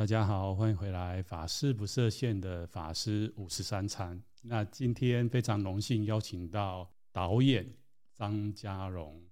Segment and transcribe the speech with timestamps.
[0.00, 4.18] 大家好，欢迎回来法师不设限的法师五十三餐。
[4.40, 7.70] 那今天非常荣幸邀请到导演
[8.14, 9.22] 张家荣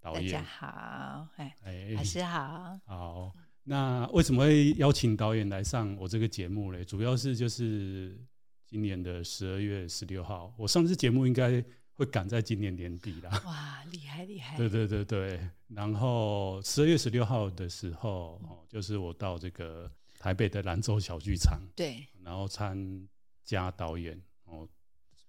[0.00, 0.32] 导演。
[0.32, 2.76] 大家好，哎，哎，法师好。
[2.86, 6.84] 好，那为什么会邀请导演来上我这个节目呢？
[6.84, 8.20] 主要是就是
[8.66, 11.64] 今年的十二月十六号，我上次节目应该。
[11.94, 13.42] 会赶在今年年底啦！
[13.46, 14.54] 哇，厉害厉害！
[14.58, 19.90] 对对对对，然后十二月十六号的时候，哦，就是我到这个
[20.26, 23.08] 台北的兰州小剧场，对，然后参
[23.44, 24.68] 加导演哦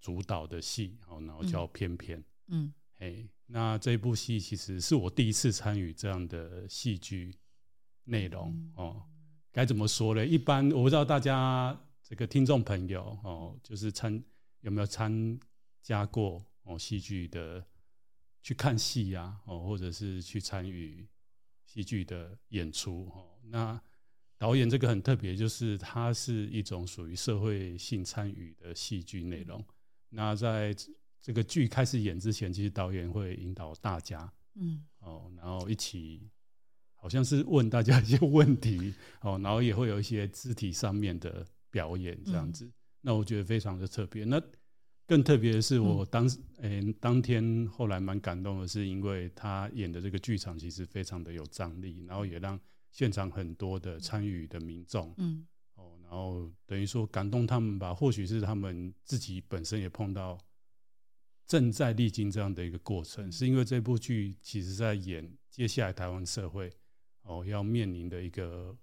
[0.01, 7.31] 主导的戏，哦，然后叫《翩翩》，嗯，哎，那这部戏其实是我第一次参与这样的戏剧
[8.05, 9.05] 内容哦。
[9.51, 10.25] 该怎么说呢？
[10.25, 14.19] 一般我不知道大家这个听众朋友哦，就是参
[14.61, 15.39] 有没有参
[15.83, 16.43] 加过？
[16.63, 17.63] 哦，戏剧的
[18.41, 21.07] 去看戏呀，哦，或者是去参与
[21.67, 23.79] 戏剧的演出，哦，那
[24.37, 29.63] 导演这个很特别，就是它是一种属于社会性参与的戏剧内容。
[30.09, 30.75] 那在
[31.21, 36.29] 这个剧开始演之前，其实导演会引导大家，嗯，哦，然后一起
[36.93, 42.65] 好像是问大家一些问题， 哦，然后也会有一些肢体上面的表演这样子。
[42.65, 44.23] 嗯，那我觉得非常的特别。
[44.23, 44.41] 那
[45.07, 52.59] 更特别的是，我当诶、欸、当天后来蛮感动的，是因为他演的这个剧场其实非常的有张力，然后也让
[52.91, 57.93] 现场很多的参与的民众，嗯，哦，然后等于说感动他们吧。
[57.93, 60.37] 或许是他们自己本身也碰到
[61.45, 66.71] 正在历经这样的一个过程，是因为这部剧其实在演接下来台湾社会
[67.21, 68.75] 哦要面临的一个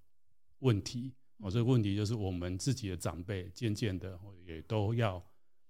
[0.61, 5.25] 问题哦，这个问题就是我们自己的长辈渐渐的也都要。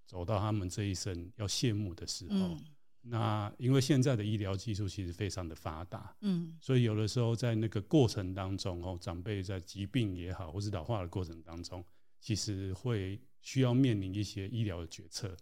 [0.07, 2.65] 走到他们这一生要谢幕的时候，嗯、
[3.07, 11.85] 那因为现在的医疗技术其实非常的发达，嗯，所以有的时候在那个过程当中，哦，长辈在疾病也好，或是老化的过程当中，
[12.21, 15.37] 其实会需要面临一些医疗的决策。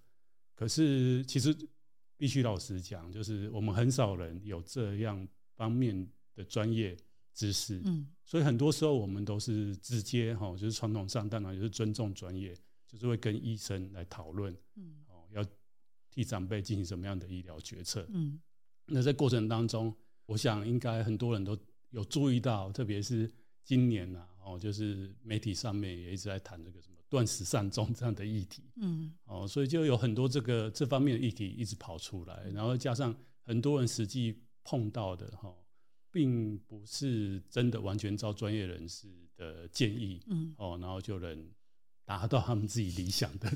[0.54, 1.56] 可是，其实
[2.16, 6.96] 必须老实讲，就是我们很少人有这样方面的专业
[7.32, 12.54] 知识，嗯，所以很多时候我们都是直接哈，就是传统上当然就是尊重专业。
[12.84, 15.42] 就是会跟医生来讨论，嗯，哦，要
[16.12, 18.38] 替长辈进行什么样的医疗决策，嗯，
[18.86, 19.92] 那在过程当中，
[20.26, 21.58] 我想应该很多人都
[21.90, 23.28] 有注意到，特别是
[23.64, 35.52] 今年呐，哦，就是媒体上面也一直在谈这个什么断食善终这样的议题，嗯，哦，所以就有很多这个这方面的议题一直跑出来，然后加上很多人实际碰到的哈，
[36.10, 41.50] 并不是真的完全照专业人士的建议，嗯，哦，然后就能。
[42.04, 43.50] 达到他们自己理想的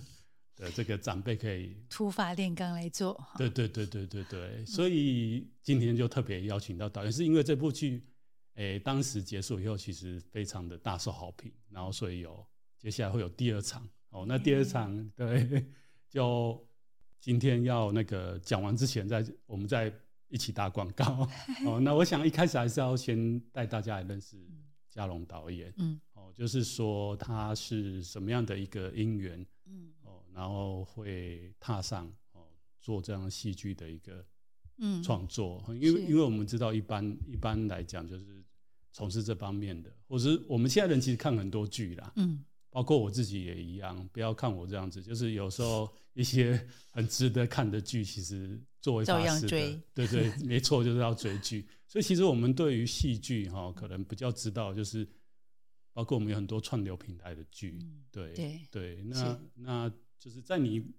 [0.56, 8.02] 的这个长辈可以土法炼钢来做，对对对对对对，所以今天就特别邀请到导演，是因为这部剧，
[8.54, 12.44] 诶，当时结束以后其实非常的大受好评，然后所以有
[12.78, 13.88] 接下来会有第二场。
[14.10, 15.64] 哦，那第二场对，
[16.08, 16.66] 就
[17.20, 19.92] 今天要那个讲完之前再我们再
[20.28, 21.28] 一起打广告。
[21.66, 24.36] 哦，那我想一开始还是要先带大家来认识。
[24.88, 29.95] 嘉龙导演，嗯，哦，就是说他是什么样的一个因缘，嗯，哦，
[30.36, 32.46] 然后会踏上哦
[32.82, 34.24] 做这样戏剧的一个
[34.78, 35.02] 嗯。
[35.02, 38.44] 创作，嗯、因为因为我们知道一般一般来讲就是
[38.92, 51.66] 从事这方面的，或是我们现在人其实看很多剧啦，嗯，包括我自己也一样，不要看我这样子，就是有时候一些很值得看的剧，其实作为法师的，对对，没错，就是要追剧。
[51.88, 55.08] 所以其实我们对于戏剧哈，可能比较知道，就是
[55.94, 57.78] 包括我们有很多串流平台的剧，
[58.10, 58.60] 对对。
[58.70, 60.92] 对，那那就是在你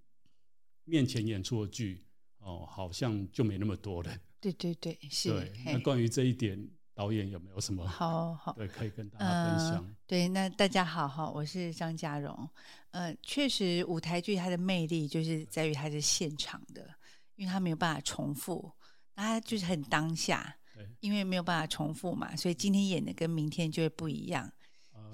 [0.83, 2.05] 面前演出的剧
[2.39, 4.17] 哦，好像就没那么多了。
[4.39, 5.29] 对对对，是。
[5.29, 9.95] 对，那关于这一点，导演有没有什么好好对可以跟大家分享？
[10.05, 12.49] 对，那大家好哈，我是张家荣。
[12.91, 16.95] 呃，确实舞台剧它的魅力就是在于它是现场的，
[17.35, 18.71] 因为它没有办法重复，
[19.15, 20.57] 那它就是很当下。
[20.99, 24.53] 因为没有办法重复嘛，所以今天演的跟明天就会不一样。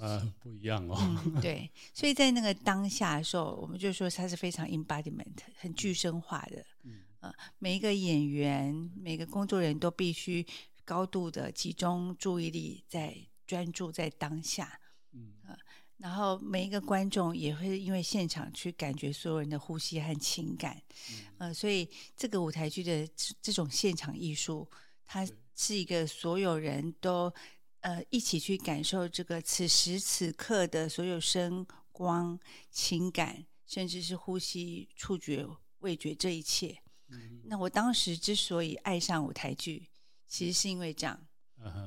[0.03, 0.97] 呃，不一样哦。
[0.99, 6.65] 嗯，对，所以在那个当下的时候，我们就说它是非常 embodiment，很具身化的。
[6.83, 10.45] 嗯，呃，每一个演员、每个工作人员都必须
[10.83, 13.15] 高度的集中注意力，在
[13.47, 14.77] 专注在当下。
[15.13, 15.57] 嗯，呃，
[15.97, 20.81] 然后每一个观众也会因为现场去感觉所有人的呼吸和情感。
[21.11, 23.07] 嗯，呃，所以这个舞台剧的
[23.41, 24.69] 这种现场艺术，
[25.07, 25.25] 它。
[25.55, 27.31] 是一个所有人都
[27.83, 32.39] 呃一起去感受这个此时此刻的所有声光
[32.71, 35.45] 情感，甚至是呼吸、触觉、
[35.79, 36.79] 味觉这一切。
[37.09, 39.87] 嗯、那我当时之所以爱上舞台剧，
[40.27, 41.27] 其实是因为这样，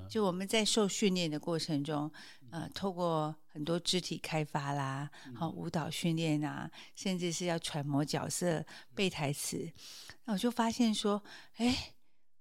[0.08, 2.10] 就我们在受训练的过程中，
[2.50, 8.64] 呃，透过很多肢体开发啦，好舞蹈训练啊，甚至是要揣摩角色、
[8.94, 9.72] 背台词，
[10.24, 11.22] 那我就发现说，
[11.56, 11.94] 哎，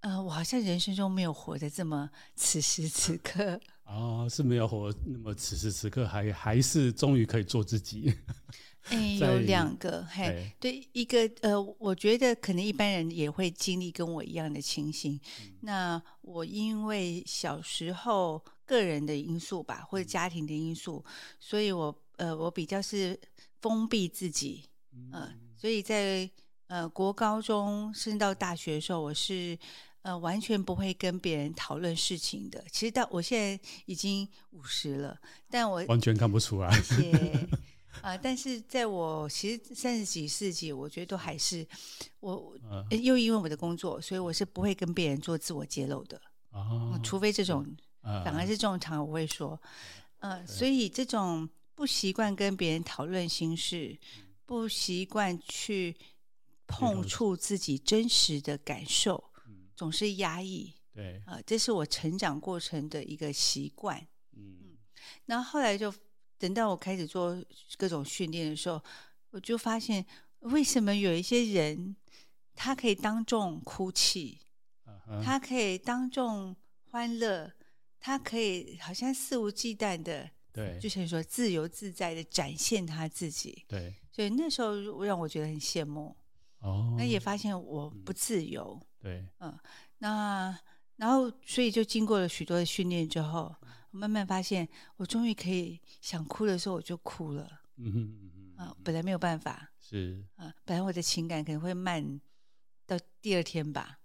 [0.06, 3.60] 呃，我好像人生中没有活得这么此时此刻。
[3.86, 8.14] 哦，是没有活那么此时此刻还还是终于可以做自己。
[8.84, 15.20] 哎， 有两个，嘿，对，一个呃，我觉得可能一般人也会经历跟我一样的情形。
[15.42, 21.04] 嗯、那我因为小时候个人的因素吧，或者家庭的因素，
[21.40, 23.20] 所以我呃，我比较是
[23.60, 26.30] 封闭自己，嗯、呃，所以在
[26.68, 29.58] 呃国高中甚至到大学的时候，我是
[30.06, 32.64] 呃完全不会跟别人讨论事情的。
[32.72, 35.20] 其实到我现在已经五十了，
[35.50, 36.72] 但我完全看不出来。
[36.80, 37.48] 谢谢
[38.02, 38.18] 啊、呃！
[38.20, 41.66] 但是在我其实三十几、四十几，我觉得都还是
[42.20, 42.56] 我，
[43.02, 46.22] 又因为我的工作，所以我是不会跟别人做自我揭露的。
[46.52, 47.66] 哦、呃，除非这种，
[48.04, 49.60] 反、呃、而是这种场合我会说。
[50.20, 53.98] 呃，所以这种不习惯跟别人讨论心事，
[54.46, 55.96] 不习惯去
[56.68, 59.24] 碰触自己真实的感受，
[59.76, 60.74] 总是压抑。
[60.94, 64.08] 对，呃，这是我成长过程的一个习惯。
[64.34, 64.78] 嗯，
[65.26, 65.94] 然后后来就。
[66.38, 67.42] 等到我开始做
[67.78, 68.84] 各种训练的时候，
[69.30, 70.06] 我就发现
[70.40, 71.96] 为什么有一些人
[72.54, 74.38] 他可以当众哭泣
[74.86, 75.24] ，uh huh.
[75.24, 76.54] 他可以当众
[76.92, 77.50] 欢乐，
[78.02, 83.64] 他可以好像肆无忌惮的，对，就是说自由自在的展现他自己。
[83.66, 86.16] 对，所以那时候让我觉得很羡慕。
[86.60, 86.98] 哦，oh.
[86.98, 88.78] 那也发现我不自由。
[88.82, 89.60] 嗯、对，嗯，
[90.00, 90.60] 那
[90.96, 93.56] 然后所以就经过了许多的训练之后。
[93.92, 94.68] 慢慢发现，
[94.98, 97.50] 我终于可以想哭的时候我就哭了。
[97.78, 99.72] 嗯哼嗯哼啊，本来没有办法。
[99.80, 102.20] 是啊，本来我的情感可能会慢
[102.86, 104.00] 到第二天吧。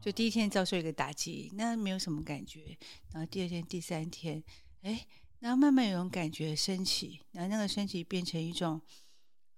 [0.00, 2.76] 就第一天遭受一个打击，那没有什么感觉。
[3.12, 4.42] 然后第二天、第三天，
[4.82, 5.06] 哎，
[5.38, 8.80] 然后慢慢有种感觉升起，然后那个升起变成一种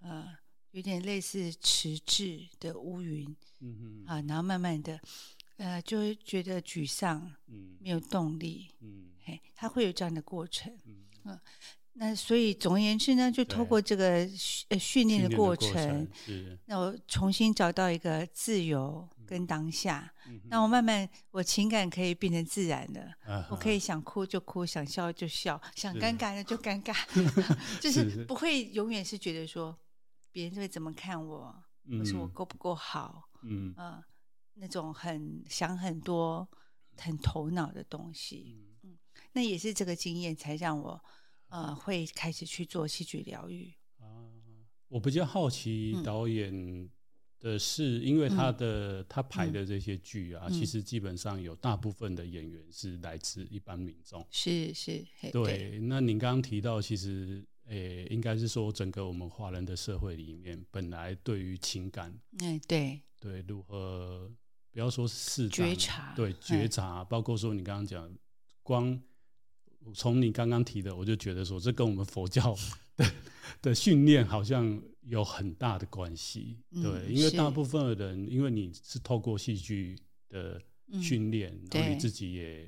[0.01, 0.37] 呃，
[0.73, 3.35] 有点类似迟滞的乌云。
[3.61, 4.07] 嗯哼。
[4.07, 5.01] 啊，然后慢慢的。
[5.59, 11.41] 呃，就会觉得沮丧，嗯，没有动力，嗯，嘿，他会有这样的过程，嗯，呃、
[11.93, 16.09] 那所以总而言之呢，就透过这个训呃训练的过程，
[16.65, 26.93] 那我重新找到一个自由跟当下，嗯、那我慢慢我情感可以变成自然的，嗯、我可以想哭就哭，想笑就笑，想尴尬的就尴尬，
[27.79, 28.25] 是就是。
[28.25, 29.79] 不会永远是觉得说
[30.33, 34.03] 别人会怎么看我，嗯、或是我够不够好，嗯，呃
[34.55, 36.49] 那种很想很多、
[36.97, 38.99] 很头脑的东西，嗯，
[39.33, 41.05] 那也是这个经验才让我
[41.49, 43.73] 呃会开始去做戏剧疗愈。
[43.99, 44.27] 啊。
[44.89, 46.91] 我比较好奇导演
[47.41, 55.03] 的是，因为他的、嗯、他排的这些剧啊，嗯、其实基本上有大部分的演员是来自一般民众，是是，
[55.33, 55.33] 对。
[55.33, 64.31] 对，那您刚刚提到，其实诶、欸，应该是说整个我们华人的社会里面，本来对于情感，嗯，对对，如何。
[64.75, 68.11] 不要说是觉察，对觉察，嘿包括说你刚刚讲，
[68.63, 68.99] 光
[69.93, 72.57] 从你刚刚提的，我就觉得说，这跟我们佛教
[72.97, 73.05] 的
[73.61, 76.57] 的训练好像有很大的关系。
[76.71, 79.95] 对，嗯、因为大部分的人，因为你是透过戏剧
[80.31, 80.59] 的
[81.03, 82.67] 训练，嗯、然后你自己也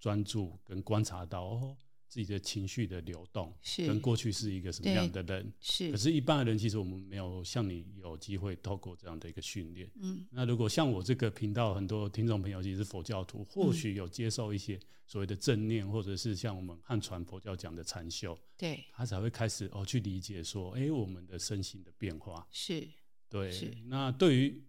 [0.00, 1.76] 专注跟观察到哦。
[2.12, 5.50] 自己的情绪的流动，是跟过去是一个什么样的人？
[5.62, 9.90] 是，可是，一般的人其实我们没有像你有机会透过这样的一个训练。
[9.94, 22.86] 嗯，那如果像我这个频道，很多听众朋友其实是佛教徒，或许有接受一些所谓的正念，或者是像我们汉传佛教讲的禅修，对，他才会开始哦去理解说，哎，我们的身心的变化是，
[23.30, 23.50] 对。
[23.50, 24.62] 是那对于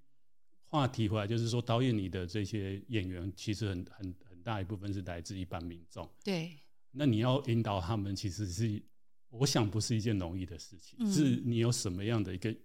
[0.64, 6.58] 话题回来，就是说，导演你的这些演员，其实很很很大一部分是来自一般民众，对。
[6.96, 8.82] 那你要引导他们，其实是
[9.30, 10.96] 我想不是一件容易的事情。
[11.00, 12.56] 嗯、是你有什么样的一个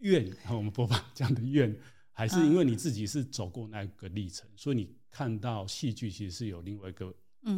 [0.00, 0.30] 愿？
[0.50, 1.74] 我们播放这样的愿，
[2.12, 7.10] 还是因为你自己是走过那个历程，嗯、所以你看到戏剧其实是有另外一个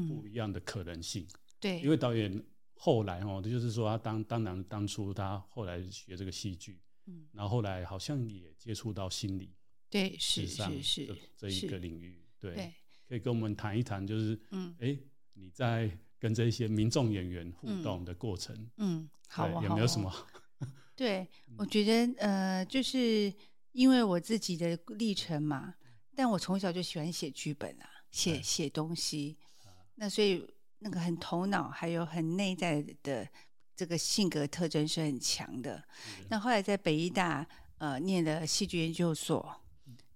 [0.06, 1.24] 不一样的可能性。
[1.24, 2.40] 嗯、对，因为导演
[2.74, 9.52] 后来哦，就是说他当当然当初他后来学这个戏剧，嗯，然后后来好像也接触到心理，
[9.90, 12.74] 对，是是是这一个领域，对，对
[13.08, 14.96] 可以跟我们谈一谈，就是嗯，哎。
[15.40, 20.12] 你在跟这些民众演员互动的过程，嗯，嗯，好，啊，有没有什么？
[20.96, 23.32] 对，我觉得呃，就是
[23.70, 25.76] 因为我自己的历程嘛，
[26.16, 29.38] 但我从小就喜欢写剧本啊，写写东西，
[29.94, 30.44] 那所以
[30.80, 33.28] 那个很头脑，还有很内在的
[33.76, 35.84] 这个性格特征是很强的。
[36.28, 37.46] 那后来在北医大
[37.78, 39.62] 呃念了戏剧研究所，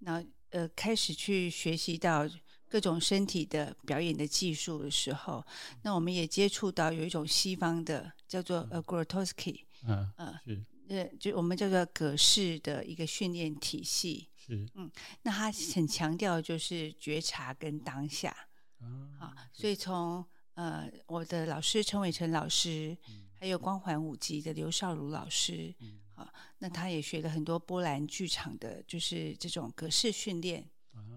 [0.00, 2.28] 那呃开始去学习到。
[2.72, 5.44] 各种身体的表演的技术的时候，
[5.82, 10.64] 那我们也接触到有一种西方的叫做呃 Grotowski，嗯呃是。
[10.88, 14.66] 呃就我们叫做葛氏的一个训练体系，是。
[14.74, 18.34] 嗯，那他很强调就是觉察跟当下，
[18.80, 20.24] 啊，好，所以从
[20.54, 26.26] 呃我的老师陈伟成老师，嗯、还有光环五级的刘少儒老师，嗯，好，
[26.56, 30.70] 那他也学了很多波兰剧场的，就是这种格式训练，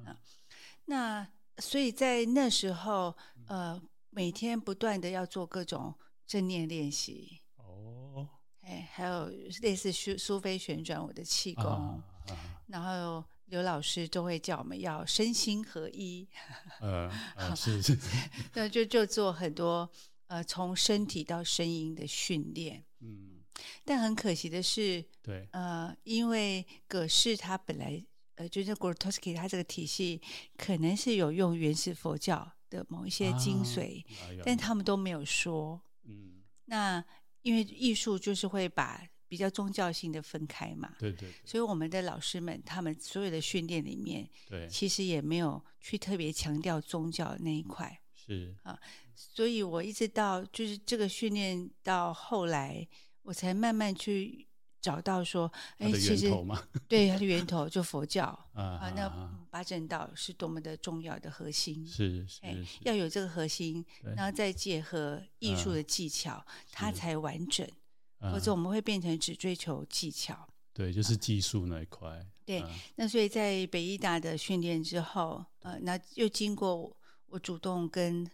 [0.03, 0.19] 啊，
[0.83, 1.25] 那。
[1.59, 3.15] 所以在那时候，
[3.47, 5.93] 呃，每天不断的要做各种
[6.27, 7.41] 正念练习。
[7.57, 8.27] 哦，
[8.61, 9.27] 哎，还有
[9.61, 12.35] 类似苏苏菲旋转我的气功，啊啊、
[12.67, 16.27] 然后刘老师都会叫我们要身心合一。
[16.81, 17.97] 呃， 呃是是。
[18.53, 19.89] 那就就做很多
[20.27, 22.83] 呃，从身体到声音的训练。
[22.99, 23.41] 嗯，
[23.85, 28.05] 但很可惜的是，对，呃，因为葛氏他本来。
[28.35, 30.21] 呃，就是 Grotowski 他这个体系
[30.57, 35.81] 可能是有用原始佛教的某一些精髓，啊、但他们都没有说。
[36.03, 37.03] 嗯，那
[37.43, 48.01] 因为艺术就是会把比较宗教性的分开嘛，对，对对，所以我们的老师们他们所有的训练里面，对，其实也没有去特别强调宗教那一块。
[48.15, 48.77] 是啊，
[49.15, 52.85] 所以我一直到就是这个训练到后来，
[53.23, 54.45] 我才慢慢去。
[54.85, 56.29] 找到说，哎，其实
[56.87, 59.09] 对它的源头就佛教 啊，啊，那
[59.49, 63.83] 八正道是多么的重要的核心，是是，哎，要有这个核心，
[64.15, 67.67] 然后再结合艺术的技巧，它才完整，
[68.31, 72.23] 否则我们会变成只追求技巧，对，就是技术那一块。
[72.45, 72.63] 对，
[72.95, 78.29] 那所以在北艺大的训练之后，呃，那又经过我主动跟。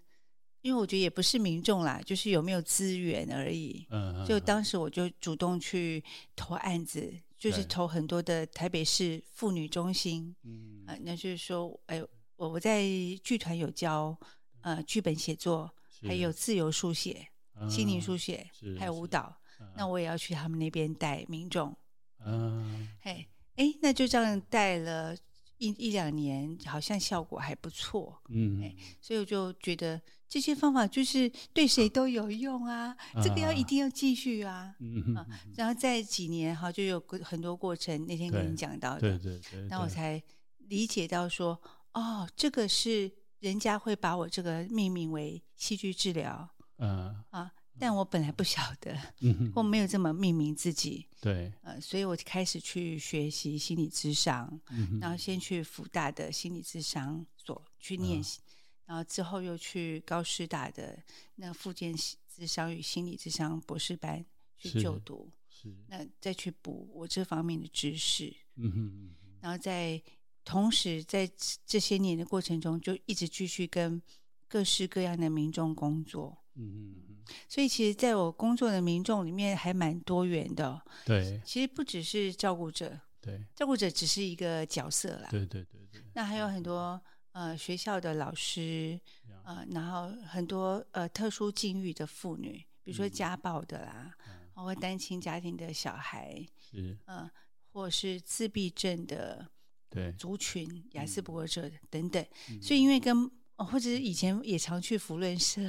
[0.61, 3.85] 因为我觉得也不是民众啦，就是有没有资源而已。
[3.89, 6.03] 嗯，就当时我就主动去
[6.35, 10.35] 投案子，就是投很多的台北市妇女中心。
[10.43, 11.99] 嗯，啊，那就是说，哎，
[12.35, 12.83] 我我在
[13.23, 14.15] 剧团有教
[14.61, 17.27] 呃剧本写作，还有自由书写、
[17.67, 19.35] 心灵书写，还有舞蹈。
[19.75, 21.75] 那我也要去他们那边带民众。
[22.23, 25.15] 嗯，嘿，哎，那就这样带了
[25.57, 28.21] 一一两年，好像效果还不错。
[28.29, 29.99] 嗯，哎，所以我就觉得。
[30.31, 33.21] 这些方法就是对谁都有用啊，啊。
[33.21, 40.23] 这个要一定要继续啊，嗯、啊，然后在几年哈就有很多过程，那天跟你讲到的，对对对，那我才
[40.69, 41.61] 理解到说，
[41.91, 58.39] 哦，这个是人家会把我这个命名为戏剧治疗，嗯啊，但我本来不晓得，嗯，我没有这么命名自己，对，呃，所以我就开始去学习心理智商，嗯，然后先去福大的心理智商所去练习。
[58.39, 58.47] 啊
[58.91, 61.01] 然后之后又去高师大的
[61.35, 64.25] 那复健智商与心理智商博士班
[64.57, 70.01] 去就读，是，那再去补我这方面的知识，嗯哼，然后在
[70.43, 71.25] 同时在
[71.65, 74.01] 这些年的过程中，就一直继续跟
[74.49, 87.01] 各式各样的民众工作，嗯嗯，所以其实在我工作的民众里面还蛮多元的，对，其实不只是照顾者，对，照顾者只是一个角色啦，对对对对，那还有很多。
[87.33, 88.99] 呃，学校的老师，
[89.45, 94.13] 呃，然后很多呃特殊境遇的妇女，比如说家暴的啦，
[94.53, 97.31] 包括单亲家庭的小孩，是，呃，
[97.71, 99.49] 或是自闭症的
[99.89, 100.11] 对。
[100.11, 102.25] 族群，雅斯伯格症等等。
[102.61, 105.61] 所以，因为跟或者是以前也常去扶轮社，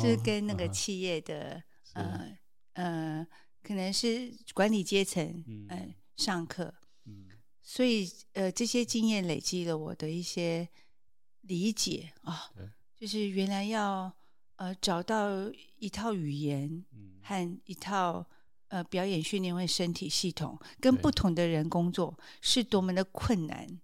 [0.00, 1.60] 就是跟那个企业的
[1.94, 2.38] 呃
[2.74, 3.26] 呃，
[3.60, 6.72] 可能是管理阶层，嗯，上课，
[7.06, 7.26] 嗯，
[7.60, 10.68] 所以呃，这些经验累积了我的一些。
[11.42, 14.12] 理解啊，哦、就是原来要
[14.56, 15.28] 呃找到
[15.76, 16.84] 一套语言
[17.20, 18.24] 和一套
[18.68, 23.80] 呃表演训练或身体系统，跟不同的人工作是多么的困难。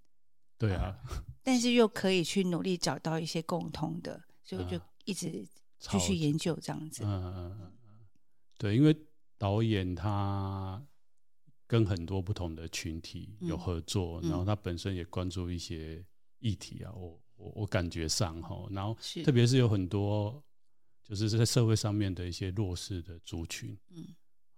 [0.57, 5.47] 对啊、呃，但是又可以去努力找到一些共通的，所以我就一直
[5.79, 7.05] 继续研究这样子。
[7.05, 8.07] 嗯嗯嗯嗯，
[8.57, 8.97] 对，因为
[9.37, 10.85] 导演他
[11.67, 16.05] 跟很多不同的群体有合作，嗯、然后他本身也关注一些
[16.39, 17.21] 议题啊，我。
[17.39, 20.43] 我我感觉上哈，然后特别是有很多
[21.05, 24.05] 就是在社会上面的一些弱势的族群，嗯，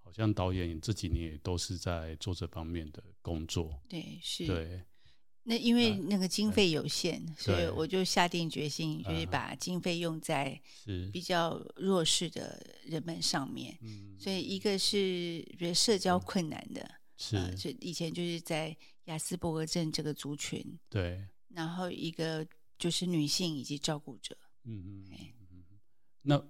[0.01, 4.83] 好像导演这几年也都是在做这方面的工作，对，是，对。
[5.43, 10.61] 那因为那个经费有限，所以我就下定决心，就是把经费用在
[11.13, 13.77] 比较弱势的人们上面。
[13.81, 22.47] 嗯，所以一个是觉得社交困难的，是，就以前就是在雅斯伯格症这个族群，对，然后一个。
[22.81, 24.37] 就是女性以及照顾者。
[24.65, 25.05] 嗯嗯
[25.53, 25.65] 嗯。
[26.23, 26.43] 那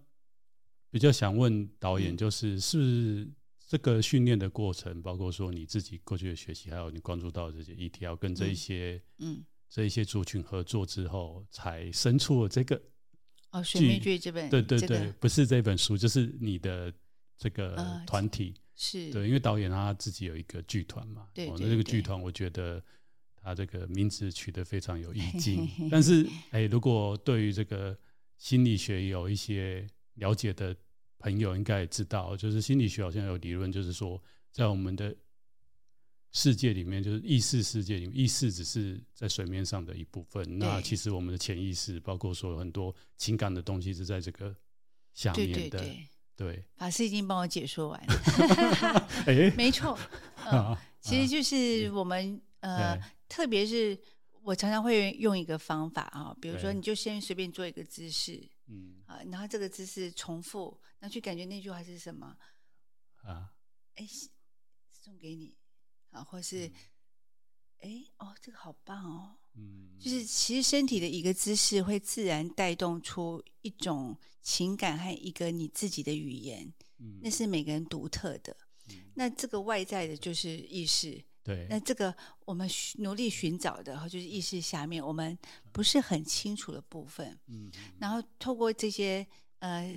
[0.88, 3.28] 比较想问导演，就是是不是
[3.68, 12.80] 这个训练的过程，包括说你自己过去的学习，还有你关注到这些议题，要跟这一些嗯这一些族群合作之后，才生出了这个
[13.50, 16.92] 哦，《水面剧》这本对对对，这个、不是这本书，就是你的
[17.38, 22.82] 这个团体、呃、是对，因为导演他自己有一个剧团嘛，对，那、哦、这个剧团我觉得
[23.42, 25.68] 他这个名字取得非常有意 境。
[25.90, 27.96] 但是哎，如果对于这个
[28.36, 30.76] 心理学有一些了解的
[31.18, 35.14] 朋友，应该也知道，就是心理学好像有理论，就是说在我们的。
[36.32, 40.60] 世界里面就是意识世界里面，意识只是在水面上的一部分。
[40.60, 44.54] 那其实我们的潜意识，包括说很多情感的东西，是在这个
[45.12, 45.54] 下面的。
[45.58, 46.06] 对，对，对，
[46.36, 49.08] 对，法师已经帮我解说完了。
[49.26, 49.98] 欸 没错、
[50.44, 52.96] 呃，其实就是我们呃，
[53.30, 53.98] 特别是
[54.42, 59.00] 我常常会用一个方法啊，比如说你就先随便做一个姿势，嗯。
[59.06, 62.36] 啊，然后这个姿势重复，那去感觉那句话是什么
[63.22, 63.54] 啊？
[63.94, 64.06] 哎，
[64.92, 65.56] 送给你。
[66.10, 66.66] 啊，或是，
[67.78, 70.24] 哎、嗯，哦，这个好棒哦，嗯，就是。
[70.24, 78.56] 其实身体的一个姿势会自然带动出一种情感和一个你自己的语言，嗯，那是每个人独特的，
[78.88, 82.68] 嗯，那这个外在的就是意识，对，那这个我们
[82.98, 85.36] 努力寻找的，就是意识下面我们
[85.72, 89.26] 不是很清楚的部分，嗯，然后透过这些
[89.58, 89.94] 呃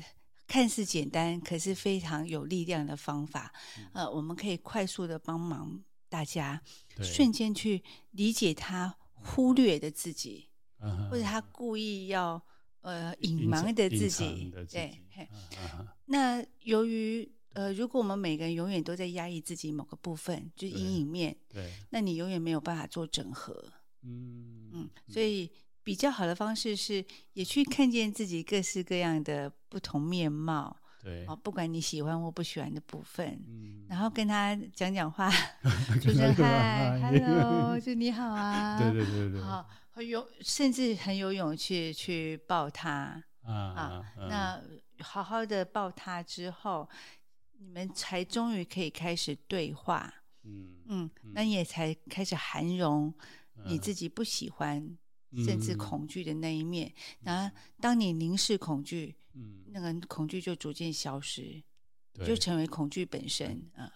[0.48, 5.84] 看似简单可是非常有力量的方法，嗯，呃，我们可以快速的帮忙。
[6.10, 6.62] 大家
[7.02, 10.48] 瞬间去理解他忽略的自己，
[11.10, 12.40] 或者他故意要
[12.82, 14.54] 呃隐瞒的自己。
[14.70, 14.96] 对，
[16.06, 23.64] 那由于呃，如果我们每个人永远都在压抑自己某个部分，就是阴影面，对，那你永远没有办法做整合。
[24.04, 25.50] 嗯嗯，所以
[25.84, 30.76] 比较好的方式是，也去看见自己各式各样的不同面貌。
[31.02, 35.30] 对，不管你喜欢或不喜欢的部分，嗯、然后跟他讲讲话，
[36.02, 39.68] 说声嗨，hello，就你好啊， 对对对对，好，
[40.02, 44.62] 有甚至很有勇气去抱他啊，啊，那
[45.00, 46.88] 好好的抱他之后，
[47.64, 53.14] 你们才终于可以开始对话，嗯嗯，那你也才开始涵容
[53.66, 54.78] 你自己不喜欢、
[55.32, 59.16] 嗯、甚至恐惧的那一面，嗯、然后当你凝视恐惧。
[59.36, 61.60] 嗯，那个恐惧就逐渐消失，
[62.24, 63.92] 就成为恐惧本身啊。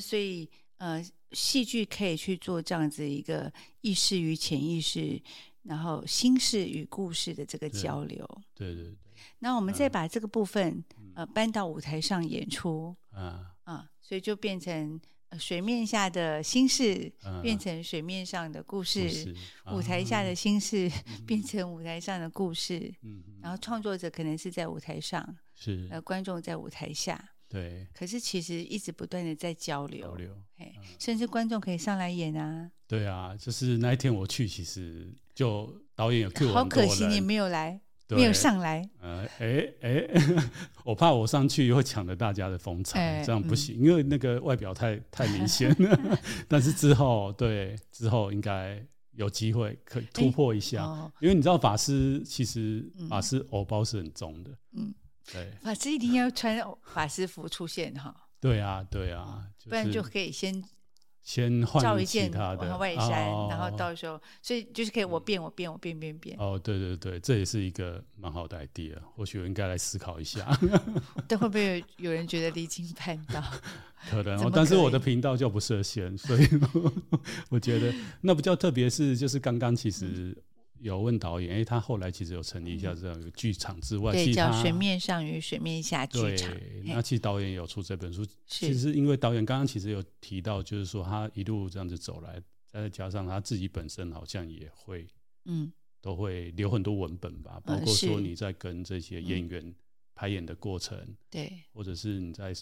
[0.00, 5.20] 所以呃，戏剧可以去做这样子一个意识与潜意识，
[5.64, 8.26] 然后心事与故事的这个交流。
[8.54, 8.96] 对对对。
[9.40, 10.82] 那我们再把这个部分
[11.14, 15.00] 呃搬到舞台上演出啊啊，所以就变成。
[15.38, 17.08] 水面下的心事
[17.40, 19.32] 变成水面上的故事，
[19.64, 20.90] 嗯、舞台下的心事
[21.24, 22.92] 变成舞台上的故事。
[23.02, 27.30] 嗯、然后创作者可能是在舞台上，是呃，观众在舞台下。
[27.48, 32.68] 对，可是其实一直不断的在交流，交流，嘿，甚至观众可以上来演啊。
[32.88, 37.80] 对啊，就是那一天我去，其实就导演有 cue 我，好可惜你没有来。
[38.16, 40.08] 没有上来，呃，哎哎，
[40.84, 46.18] 我怕我上去会抢了大家的风采，欸、这样不行，嗯、因为那个外表太太明显了。
[46.48, 54.94] 但是之后，对之后应该有机会可以突破一下，欸哦、因为你知道法师其实法师偶包是很重的，嗯，
[55.32, 58.14] 对，法师一定要穿法师服出现哈。
[58.40, 60.62] 对啊，对啊，不然就可以先。
[61.22, 66.36] 先换一件他的外衫，然后到时候，所以就是可以我变我变我变变变。
[66.38, 70.46] 哦，对对对，这也是一个蛮好的 idea，或许我应该来思考一下。
[71.28, 73.42] 但会不会有有人觉得离经叛道？
[74.10, 76.48] 可能哦，但是我的频道就不设限，所以
[77.50, 80.36] 我觉得那比较特别是就是刚刚其实。
[80.80, 86.50] 有问导演，哎，他后来其实有成立一下这样一个剧场之外，对，叫水面上与水面下剧场。
[86.84, 95.06] 那其实导演有出这本书，其实因为导演刚刚其实有提到，就是说他一路这样子走来，再加上他自己本身好像也会，
[95.44, 99.74] 嗯，都会留很多文本吧，包括说你在跟这些演员
[100.14, 102.54] 排演的过程，对，或者是你在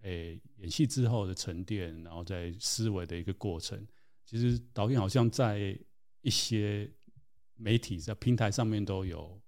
[0.00, 3.86] 诶演戏之后的沉淀，然后在思维的一个过程，
[4.24, 5.78] 其实导演好像在
[6.22, 6.90] 一些。
[7.56, 9.40] 媒体在平台上面都有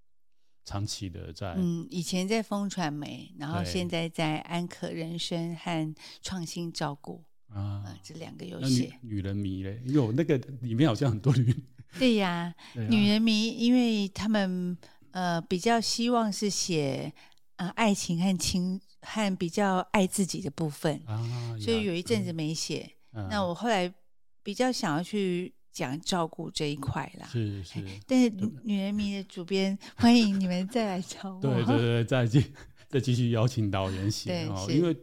[0.64, 8.98] 长期的在，嗯，以前在风传媒，然后现在在安可人生和创新照顾啊、呃，这两个有写。
[9.02, 11.54] 女人迷嘞，有那个里面好像很多女。
[11.98, 14.76] 对呀，对啊、女人迷，因为他们
[15.10, 17.12] 呃比较希望是写
[17.56, 22.90] 呃爱情和情和比较爱自己的部分啊，所以有一阵子没写。
[23.12, 23.92] 嗯、那我后来
[24.42, 25.54] 比较想要去。
[25.78, 28.30] 讲照顾这一块啦，是是，但是
[28.64, 32.44] 女人迷的主编欢迎你们再来找我， 对对对，再继
[32.88, 34.96] 再继续邀请导演写哦，因为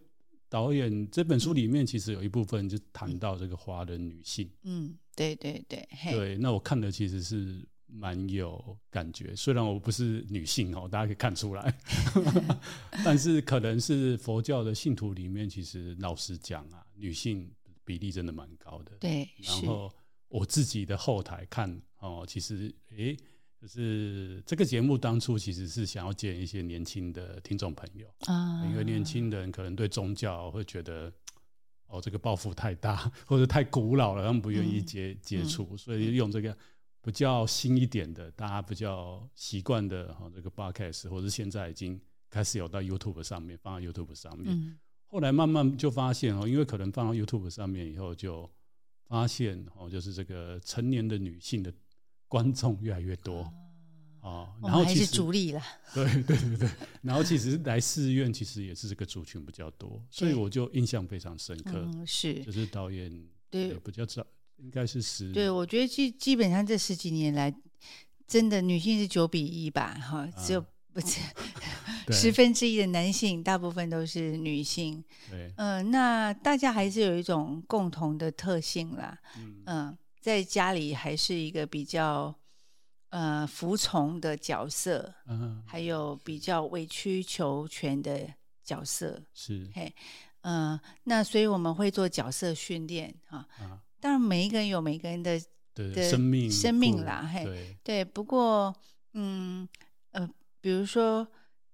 [0.49, 4.49] 导演这本书里面其实有一部分就谈到这个华人女性。
[4.63, 6.37] 嗯，对对对，对。
[6.37, 11.73] 那我看的其实是蛮有感觉，虽然我不是女性哦，大家可以看出来，
[13.05, 17.49] 但是可能是佛教的信徒里面，其实老实讲啊，女性
[17.85, 18.91] 比例真的蛮高的。
[18.99, 19.91] 对，然后
[20.37, 23.17] 我自己的后台看哦，其实诶。
[23.57, 31.11] 就是这个节目当初其实是想要见一些年轻的听众朋友啊，因为年轻人可能对宗教会觉得
[31.87, 36.55] 哦，这个抱负太大 或者太古老了，他们不愿意接、嗯、接触，所以用这个
[37.01, 44.53] 比较新一点的，大家比较习惯的哈，这个 podcast 或者现在已经开始有到 YouTube 上面放到 YouTube 上面。
[44.53, 48.47] 嗯、后来慢慢就发现哦，因为可能放到 YouTube 上面以后，就
[49.07, 51.73] 发现哦，就是这个成年的女性的。
[52.27, 53.41] 观众越来越多
[54.19, 55.61] 啊，然后还是主力了。
[55.93, 56.69] 对对对对，
[57.03, 61.87] 然后其实来寺院其实也是这个族群比较多，所以我就印象非常深刻。
[61.93, 64.25] 嗯，是，就是导演对比较早，
[64.57, 65.31] 应该是十。
[65.31, 67.55] 对，我觉得基基本上这十几年来，
[68.27, 70.65] 真的女性是九比一吧，哈，只有
[70.95, 71.19] 不是
[72.09, 75.03] 十分之一的男性，大部分都是女性。
[75.29, 79.17] 对，嗯，那大家还是有一种共同的特性啦，
[79.65, 79.97] 嗯。
[80.21, 82.33] 在家里还是一个比较
[83.09, 88.27] 呃服从的角色，嗯，还有比较委曲求全的
[88.63, 89.69] 角色，是。
[89.75, 89.93] 嘿，
[90.41, 93.47] 嗯、呃，那所以我们会做角色训练啊。
[93.99, 95.39] 当然，每一个人有每个人的
[95.75, 98.75] 对的生命生命啦，嘿，对，不过，
[99.13, 99.84] 嗯呃，
[100.65, 101.27] 比如说，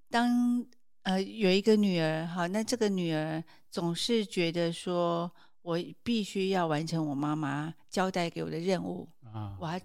[0.09, 0.65] 当
[1.03, 5.31] 呃有一个女儿，好，那这个女儿总是觉得说。
[5.63, 9.55] 我必须要完成我妈妈交代给我的任务啊！
[9.59, 9.79] 我要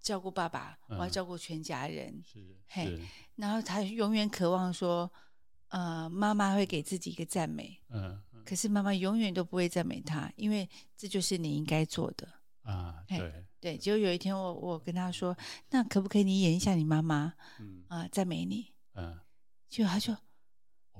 [0.00, 2.20] 照顾爸爸，嗯、我要照顾全家人。
[2.26, 2.98] 是，嘿，
[3.36, 5.08] 然后她永远渴望说，
[5.68, 7.78] 呃，妈妈会给自己一个赞美。
[7.90, 12.26] 嗯，嗯可是妈妈永远都不会赞美她，因为这就是你应该做的
[12.62, 13.02] 啊。
[13.08, 15.36] 对对，结果有一天我我跟他说，
[15.70, 17.34] 那可不可以你演一下你妈妈？
[17.58, 18.72] 嗯啊，赞美你。
[18.94, 19.18] 嗯，
[19.68, 20.16] 结果他说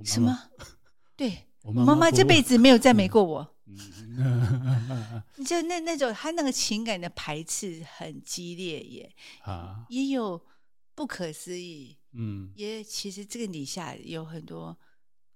[0.03, 0.49] 什么？
[1.15, 3.55] 对，我妈妈这辈子没有赞美过我。
[5.45, 10.45] 就那那种他那个情感的排斥很激烈耶，啊，也有
[10.93, 14.77] 不可思议，嗯，也其实这个底下有很多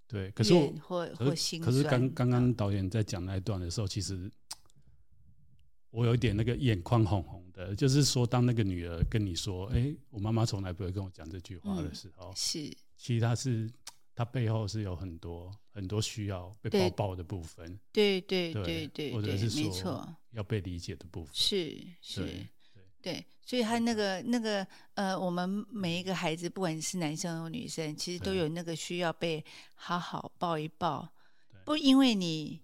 [0.05, 1.71] 对，可是我或或心酸。
[1.71, 4.29] 可是刚刚刚导演在讲那一段的时候，其实
[5.95, 12.59] 我有一点那个眼眶红红的，就是说当那个女儿跟你说：“哎，我妈妈从来不会跟我讲这句话的时候，是，
[12.97, 13.71] 其实她是。”
[14.17, 22.47] 她背后是有很多很多需要被抱抱的部分，对对对对，或者是说要被理解的部分，是是，
[23.01, 31.09] 对，所以他那个那个呃，我们每一个孩子，不管是男生或女生，其实都有那个需要被好好抱一抱，
[31.65, 32.61] 不因为你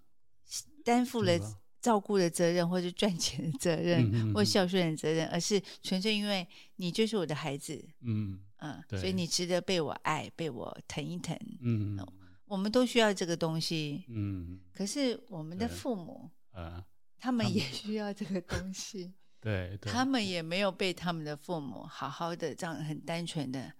[0.82, 1.38] 担负了
[1.82, 8.40] 照顾的责任，或是赚钱的责任，或孝顺的责任，而是纯粹因为你就是我的孩子，嗯。
[8.64, 11.36] 嗯，对所以你值得被我爱，被我疼一疼。
[11.62, 11.98] 嗯，
[12.44, 14.04] 我们都需要这个东西。
[14.06, 16.80] 嗯，可是我们的父母，呃，
[17.18, 19.12] 他们也 需要这个东西。
[19.42, 23.72] 对，他们也没有被他们的父母好好的这样很单纯的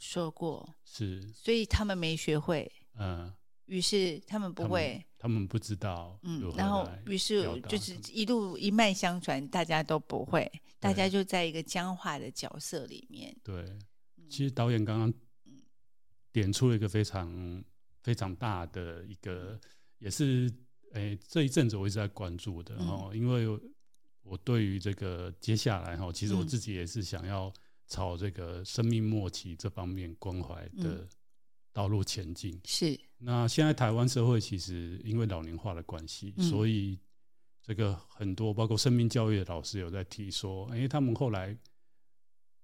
[0.00, 0.68] 说过。
[0.84, 2.68] 是，所以他们没学会。
[2.98, 3.32] 嗯，
[3.68, 6.18] 于是他们不会，他们不知道。
[6.22, 10.50] 嗯，然后于是就是一路一脉相传，大家都不会，
[10.80, 13.36] 大家就在一个僵化的角色里面。
[13.44, 13.78] 对。
[14.30, 15.14] 其实导演刚刚
[16.30, 17.64] 点出了一个非常
[18.02, 19.58] 非常大的一个，
[19.98, 20.52] 也是
[20.92, 23.46] 诶、欸、这一阵子我一直在关注的哦，因为
[24.22, 27.50] 我对于这个接下来哈，其实我自己也是想要
[27.86, 31.08] 朝这个生命末期这方面关怀的
[31.72, 32.60] 道路前进。
[32.66, 33.00] 是。
[33.18, 36.98] 那现在台湾社会其实因为老龄化的关系，所以
[37.62, 41.56] 这个很多包括生命教育的老师有在提说，哎、欸，他们后来。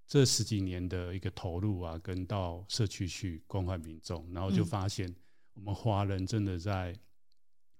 [0.06, 5.12] 这十几年的一个投入啊，跟到社区去关怀民众，然后就发现
[5.54, 6.94] 我们华人真的在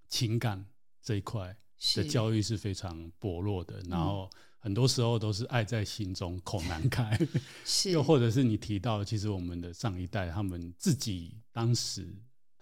[0.08, 0.64] 情感
[1.02, 1.54] 这一块
[1.94, 7.14] 的教育是非常薄弱的，然后很多时候都是爱在心中口难开，
[7.62, 7.90] 是。
[7.90, 12.08] 又或者是你提到，其实我们的上一代他们自己当时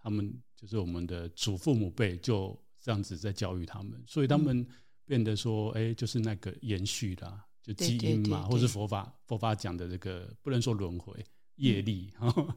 [0.02, 4.66] 他们就是我们的祖父母辈就这样子在教育他们，所以他们
[5.06, 7.46] 变得说，哎，就是那个延续啦。
[7.62, 12.54] 就基因嘛，或是佛法佛法讲的这个，不能说轮回业力，嗯、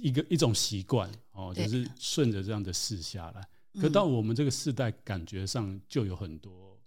[0.00, 3.46] 一个一种习惯哦，就是顺着这样的事下来。
[3.78, 6.80] 可到我们这个世代，感觉上就有很多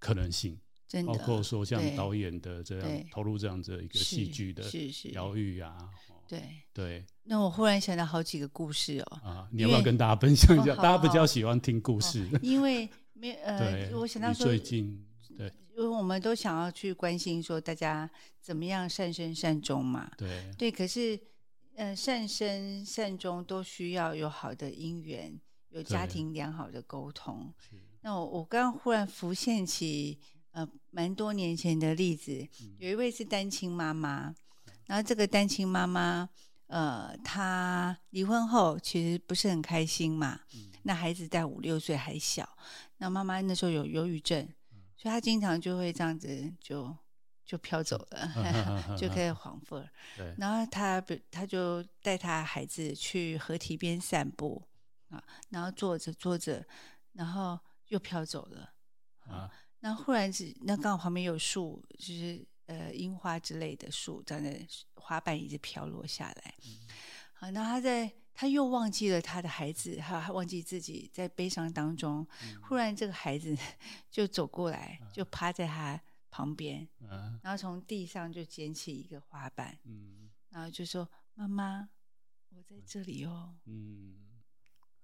[0.00, 4.68] 可能性，真的包括说像导演的这样投入这样子一个戏剧的
[5.12, 5.78] 疗愈啊，
[6.28, 7.06] 对对。
[7.24, 9.20] 那我忽然想到好几个故事哦。
[9.22, 10.74] 啊，你要不要跟大家分享一下？
[10.74, 12.28] 哦、大家比较喜欢听故事。
[12.32, 15.04] 哦、因为没呃，我想到说最近
[15.36, 18.08] 对，因为我们都想要去关心说大家
[18.40, 20.10] 怎么样善生善终嘛。
[20.16, 21.18] 对对，可是
[21.74, 25.38] 呃，善生善终都需要有好的姻缘，
[25.70, 27.52] 有家庭良好的沟通。
[28.00, 30.18] 那我我刚刚忽然浮现起
[30.52, 34.34] 呃蛮多年前的例子，嗯、有一位是单亲妈妈，
[34.88, 36.28] 然后这个单亲妈妈
[36.66, 42.58] 呃她离婚后其实不是很开心嘛，嗯、那孩子在五六岁还小，
[42.96, 46.92] 那妈妈那时候有忧郁症，嗯、所以她经常就会这样子就
[47.44, 48.32] 就飘走了，
[48.88, 49.86] 嗯、 就可以恍惚
[50.36, 54.66] 然后她她就带她孩子去河堤边散步
[55.10, 56.66] 啊，然后坐着坐着，
[57.12, 57.56] 然后。
[57.88, 58.70] 又飘走了
[59.20, 59.50] 啊！
[59.80, 66.54] 那忽然是那刚好旁边有树，就是呃樱花之类的树，长在花瓣一直飘落下来。
[66.64, 66.86] 嗯、
[67.34, 72.24] 好，那他在他又忘记了他的孩子，哈他忘记自己在悲伤当中。
[72.44, 73.56] 嗯、忽然这个孩子
[74.08, 76.00] 就走过来，就趴在他
[76.30, 81.88] 旁边，嗯、然后从地上就捡起一个花瓣，嗯、然后就说：“妈妈，
[82.50, 83.56] 我在这里哦。
[83.64, 84.28] 嗯”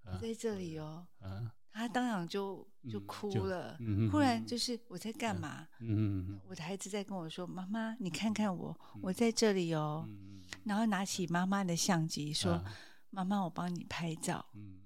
[0.06, 1.08] 我在这里哦。
[1.18, 5.66] 啊他当场就就哭了，嗯、忽然就是我在干嘛？
[6.46, 10.04] 我的孩子在跟我说：“妈妈，你看看我，嗯、我在这里哦。
[10.08, 12.76] 嗯”然后拿起妈妈的相机说：“啊、
[13.10, 14.46] 妈妈，我帮你拍照。
[14.54, 14.82] 嗯”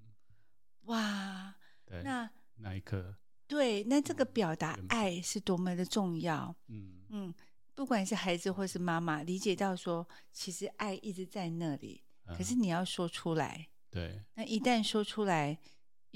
[0.88, 1.54] 哇，
[2.02, 3.14] 那那一刻，
[3.46, 6.56] 对，那这个表达爱是多么的重要。
[6.68, 7.34] 嗯嗯，
[7.74, 13.68] 不管是孩子或是妈妈，理解到说，其实爱一直在那里，啊、可是你要说出来。
[13.90, 15.58] 对，那一旦说出来。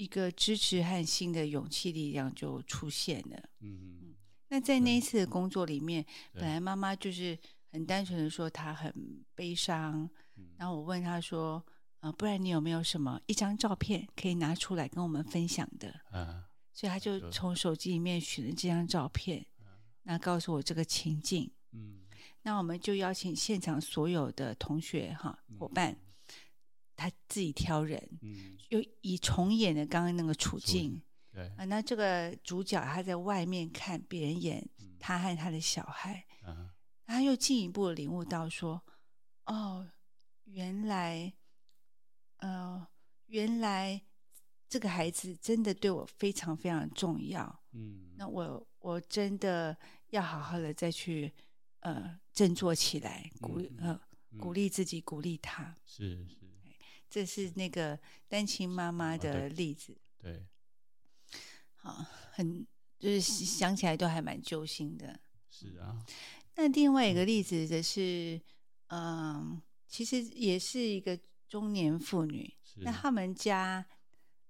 [0.03, 3.37] 一个支持和新的勇气力量就出现了。
[3.61, 4.13] 嗯嗯。
[4.49, 7.37] 那在那一次的工作里面，本来妈妈就是
[7.71, 8.93] 很单纯的说她很
[9.33, 10.09] 悲伤。
[10.57, 11.63] 然后我问她说
[12.01, 16.43] ：“呃，不然你有没有什么一张照片可以拿出来跟我们分享的？”啊。
[16.73, 19.45] 所以她就从手机里面选了这张照片，
[20.03, 21.49] 那告诉我这个情境。
[21.71, 22.01] 嗯。
[22.41, 25.97] 那我们就邀请现场所有的同学哈伙伴。
[27.03, 31.01] 他自己挑人，嗯，又以重演的刚刚那个处境，
[31.33, 31.49] 对。
[31.57, 36.69] 啊，那这个主角他在外面看别人演他和他的小孩，嗯，
[37.05, 38.81] 他又进一步领悟到说，
[39.47, 39.85] 哦，
[40.45, 41.33] 原来，
[42.37, 42.87] 呃，
[43.25, 44.01] 原来
[44.69, 49.77] 这个孩子真的对我非常非常重要，嗯，那我我真的
[50.11, 51.33] 要好好的再去
[51.81, 53.99] 呃振作起来，鼓励呃
[54.39, 56.42] 鼓励自己，鼓励他，是是。
[57.13, 60.43] 这是那个单亲妈妈的例子，啊、对，对
[61.75, 62.65] 好，很
[62.97, 65.19] 就是想起来都还蛮揪心的。
[65.47, 66.03] 是啊，
[66.55, 68.41] 那另外一个例子的是，
[68.87, 71.15] 嗯、呃，其实也是一个
[71.47, 73.85] 中年妇女，那他们家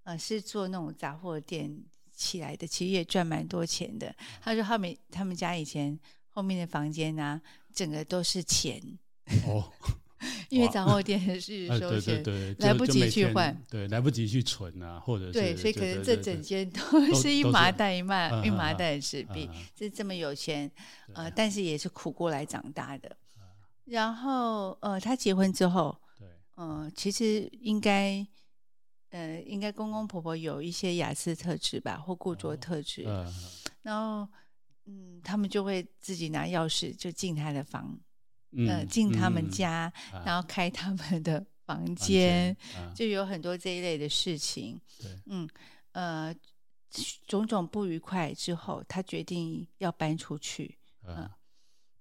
[0.04, 4.16] 呃是做那种杂货店起来的，其实也赚蛮多钱的。
[4.42, 6.00] 他说他们他们家以前
[6.30, 7.42] 后面的房间呢、啊，
[7.74, 8.82] 整个都是钱
[9.46, 9.70] 哦。
[10.54, 12.24] 因为杂货店是 收钱，
[12.60, 16.42] 来不及去换，对，来不及去存啊，或者是对，所以可能这整。
[16.44, 16.80] 间都
[17.16, 20.70] 是一麻袋一麻一麻袋的纸币，是这么有钱，
[21.14, 23.16] 呃，但是也是苦过来长大的。
[23.86, 28.26] 然后呃，他结婚之后，对，嗯，其实应该
[29.12, 33.04] 呃，应该公公婆婆有一些雅思特质吧，或固着特质，
[33.84, 34.28] 然后
[34.86, 37.98] 嗯，他们就会自己拿钥匙就进他的房。
[38.68, 42.56] 呃，进他们家，嗯嗯、然后开他们的房间，
[42.96, 44.80] 就有很多这一类的事情。
[45.00, 45.50] 对，嗯，
[45.94, 46.36] 呃，
[47.26, 50.78] 种种不愉快之后，他决定要搬出去。
[51.04, 51.32] 嗯、呃，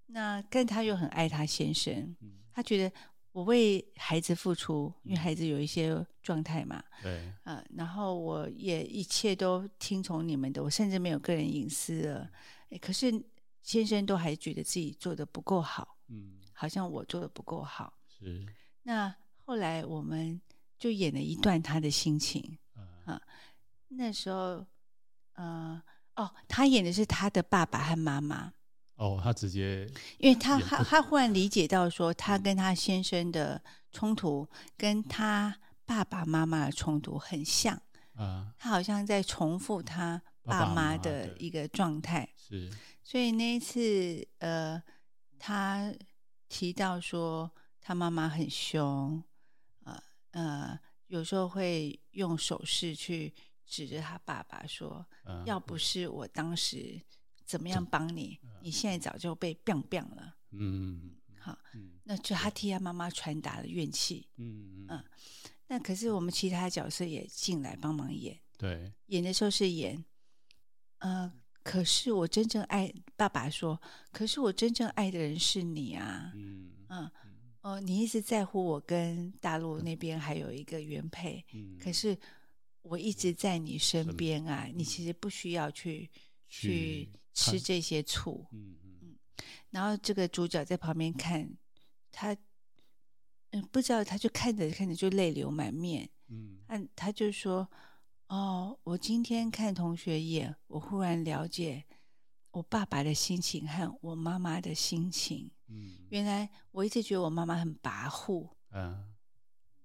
[0.07, 2.95] 那但他又很爱他先生，嗯、他觉得
[3.33, 6.83] 我为孩子付出，因为孩子有一些状态嘛。
[7.03, 12.31] 对，呃，然后我也一切都听从你们的，我甚至没有个人隐私了。
[12.81, 13.11] 可是
[13.63, 15.97] 先生都还觉得自己做的不够好。
[16.09, 16.39] 嗯。
[16.63, 18.47] 好像我做的不够好，是。
[18.85, 19.13] 那
[19.45, 20.41] 后来我们
[20.79, 23.21] 就演了一段他的心情，嗯、啊，
[23.89, 24.65] 那时候，
[25.33, 25.83] 呃，
[26.15, 28.53] 哦，他演的是他的爸爸和妈妈。
[28.95, 37.75] 哦，他直接，因为他他他忽然理解到说，他跟他先生的冲突跟他爸爸妈妈的冲突很像，
[38.15, 42.71] 啊，他好像在重复他爸妈的一个状态，是。
[43.03, 44.81] 所以那一次，呃，
[45.41, 45.93] 他。
[46.53, 49.25] 提到说他妈妈很凶，
[49.85, 53.33] 呃呃，有时候会用手势去
[53.65, 57.01] 指着他爸爸说：“啊、要不是我当时
[57.47, 61.57] 怎么样帮你，嗯、你现在早就被 biang biang 了。”嗯，好，
[62.05, 64.29] 那就他替他妈妈传达了怨气。
[64.37, 65.03] 嗯嗯。
[65.69, 68.39] 那可是我们其他角色也进来帮忙演。
[68.59, 68.93] 对。
[69.07, 70.05] 演的时候是演，
[70.99, 76.33] 呃，可是我真正爱爸爸说，可是我真正爱的人是你啊。
[76.35, 77.11] 嗯嗯。
[77.63, 81.45] 哦，你一直在乎我跟大陆那边还有一个原配。
[81.55, 81.79] 嗯。
[81.79, 82.19] 可是
[82.83, 86.11] 我一直在你身边啊，你其实不需要去
[86.49, 88.45] 去吃这些醋。
[88.51, 89.17] 嗯嗯。
[89.71, 91.49] 然后这个主角在旁边看，
[92.11, 92.37] 他
[93.51, 96.11] 嗯不知道，他就看着看着就泪流满面。
[96.29, 97.71] 嗯，他他就说
[98.29, 101.85] ：“哦，我今天看同学演，我忽然了解
[102.51, 105.51] 我爸爸的心情和我妈妈的心情。
[105.69, 109.13] 嗯，原来我一直觉得我妈妈很跋扈，嗯，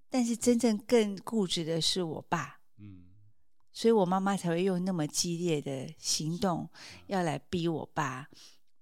[0.08, 2.60] 但是真正更固执的是我爸。
[2.78, 3.06] 嗯，
[3.72, 6.70] 所以我妈妈才会用那么激烈的行动
[7.06, 8.28] 要来逼我爸。”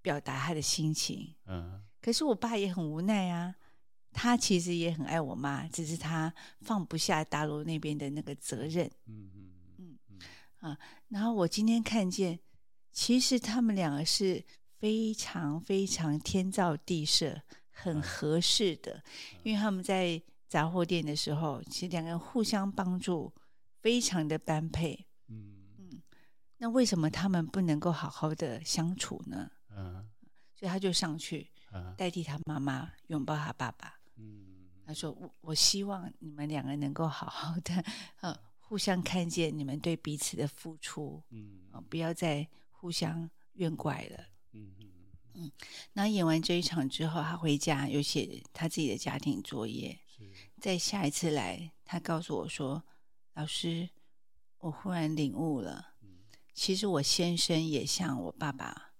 [0.06, 3.56] 表达他的心情，嗯，可是我爸也很无奈啊，
[4.12, 9.28] 他其实也很爱我妈，只是他放不下大陆那边的那个责任，嗯
[10.66, 12.40] 啊，然后我今天看见，
[12.90, 14.44] 其实他们两个是
[14.78, 19.04] 非常非常天造地设，很合适的，
[19.44, 23.32] 因为他们在杂货店的时候，其实两个人互相帮助，
[23.80, 25.52] 非常的般配，嗯。
[25.78, 26.02] 嗯，
[26.58, 29.50] 那为什么他们不能够好好的相处呢？
[29.70, 30.08] 嗯，
[30.54, 31.52] 所以他就上去
[31.96, 34.00] 代替他妈妈拥抱他爸爸。
[34.16, 37.84] 嗯，他说：“我我希望你们两个能够好好的，
[38.22, 38.34] 呃，
[38.68, 41.22] 互相看见你们对彼此的付出。
[41.30, 44.24] 嗯，不要再互相怨怪了。
[44.52, 44.90] 嗯嗯
[45.34, 45.52] 嗯。
[45.92, 49.98] 那演完这一场之后，他回家有写他自己的家庭作业。
[50.06, 50.30] 是。
[50.60, 52.82] 在下一次来，他告诉我说
[53.34, 53.88] ：“老师，
[54.58, 55.94] 我忽然领悟了，
[56.52, 58.92] 其实我先生也像我爸爸。”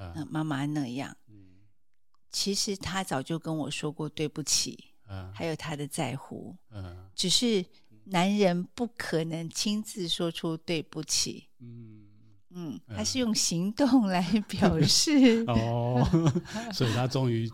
[0.00, 1.16] 嗯，妈妈那样，
[2.30, 7.66] 其实他早就跟我说过对不起，嗯，还有他的在乎，嗯，只是
[8.10, 12.04] 男人不可能亲自说出对不起，嗯。
[12.50, 16.02] 嗯，他是用行动来表示， 哦，
[16.72, 17.48] 所以他终于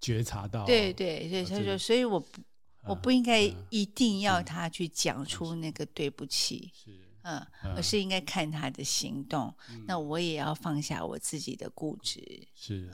[0.00, 2.40] 觉察到，对对，所以他说，所以我不，
[2.84, 6.96] 我不应该一定要他去讲出那个对不起，是。
[7.22, 9.52] 嗯，而是应该看他的行动。
[9.70, 12.46] 嗯、那我也要放下我自己的固执。
[12.54, 12.90] 是，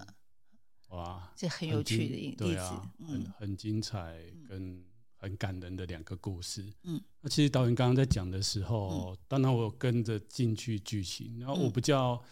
[0.89, 4.83] 哇，这很有趣的例子，嗯、很很精彩跟
[5.25, 6.65] 很感人的两个故事。
[6.85, 12.23] 嗯，那其实导演刚刚在讲的时候，嗯、当然我跟着进去剧情，然后我比较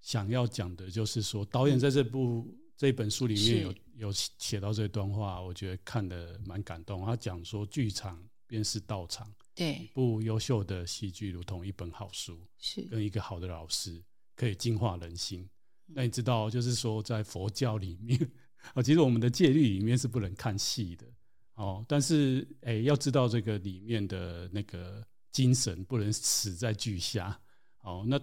[0.00, 7.04] 想要讲的就是说，导演在这部、嗯、这本书里面有有写到这段话，我觉得看的蛮感动。
[7.04, 9.32] 他讲说，剧场便是道场。
[9.54, 14.02] 对，一部优秀的戏剧如同一本好书，是跟一个好的老师
[14.34, 15.42] 可以净化人心。
[15.88, 18.18] 嗯、那你知道，就是说在佛教里面
[18.72, 21.04] 啊， 其实我们的戒律里面是不能看戏的
[21.58, 21.84] 哦。
[21.86, 27.38] 但是哎，要知道这个里面的那个精神，不能死在剧下。
[27.82, 28.18] 哦，那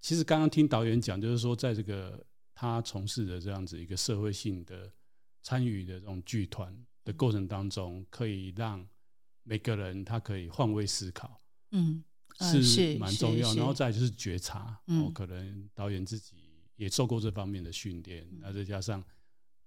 [0.00, 4.92] 其实刚刚听导演讲，就是说在这个他从事的这样子一个社会性的
[5.42, 8.84] 参与的这种剧团的过程当中，可以让。
[9.44, 12.04] 每个人他可以换位思考，嗯，
[12.38, 13.54] 是蛮重要。
[13.54, 16.36] 然后再就是觉察，哦，可能导演自己
[16.76, 19.02] 也受过这方面的训练，那再加上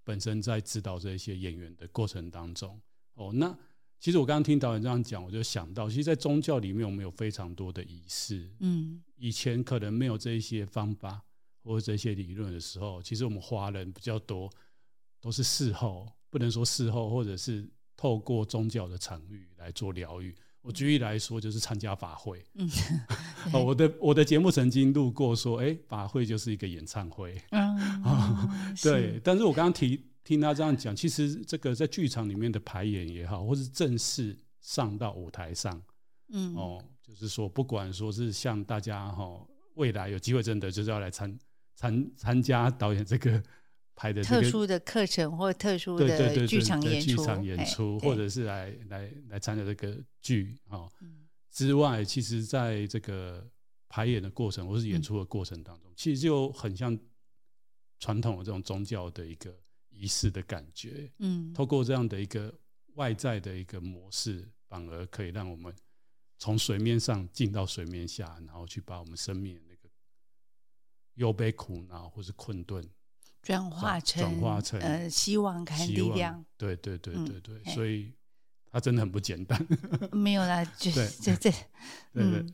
[0.03, 2.79] 本身在指导这些演员的过程当中，
[3.15, 3.57] 哦，那
[3.99, 11.21] 其实我刚刚听导演这样讲，我就想到，其实，在宗教里面，我们有非常多的仪式，嗯，以前可能没有这一些方法
[11.63, 14.49] 或者这些理论的时候，其实我们华人比较多
[15.19, 17.69] 都是事后，不能说事后，或者是。
[17.97, 20.35] 透过宗教的场域来做疗愈。
[20.63, 22.43] 我举例来说，就是参加法会。
[22.57, 22.67] 嗯，
[23.63, 27.39] 我的我的节目曾经录过说，哎，法会就是一个演唱会。
[27.51, 29.21] 嗯，对。
[29.23, 35.81] 但是我刚刚提听他这样讲，其实这个在剧场里面的排演也好，或是正式上到舞台上，
[36.29, 41.37] 嗯，哦，就是说，不管说是像大家哈，未来有机会真的就是要来参
[41.75, 43.41] 参参加导演这个。
[43.93, 50.89] 拍的特殊的课程或特殊的剧场演出，剧场演出，或者是来来来参加这个剧啊。
[51.51, 53.45] 之外，其实在这个
[53.89, 56.97] 排演的过程或是演出的过程当中，其实就很像
[57.99, 59.53] 传统的这种宗教的一个
[60.01, 61.11] 仪式的感觉。
[61.19, 62.53] 嗯，透过这样的一个
[62.95, 65.73] 外在的一个模式，反而可以让我们
[66.39, 69.89] 从水面上进到水面下，然后去把我们生命的那个
[71.15, 72.83] 忧悲苦恼或是困顿。
[73.43, 78.13] 转化成转化成呃希望跟力量，对对对对对，所以
[78.71, 79.67] 他真的很不简单。
[80.11, 81.51] 没有啦，就这这，
[82.13, 82.45] 对对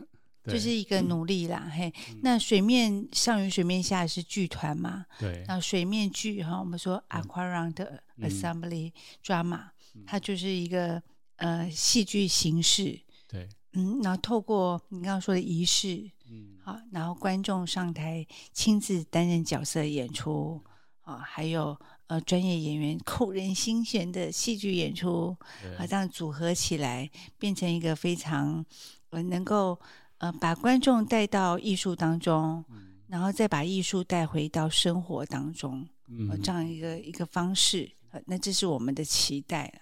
[0.47, 1.71] 就是一个努力啦。
[1.71, 5.05] 嘿，那水面上与水面下是剧团嘛？
[5.19, 8.91] 对，那水面剧哈，我们说 Aquarium 的 Assembly
[9.23, 9.69] Drama，
[10.05, 11.01] 它就是一个
[11.35, 12.99] 呃戏剧形式。
[13.27, 20.63] 对，嗯，然后透过你刚刚说的仪式，嗯，好，然后观众上台亲自担任角色演出
[21.01, 21.77] 啊，还有。
[22.07, 25.35] 呃，专业演员扣人心弦的戏剧演出，
[25.77, 28.65] 啊，这样组合起来，变成一个非常
[29.09, 29.77] 呃，能够
[30.19, 39.81] 呃，把观众带到艺术当中，嗯、然后再把艺术带回到生活当中，嗯、呃，这样一个一个方式，呃，那这是我们的期待啦。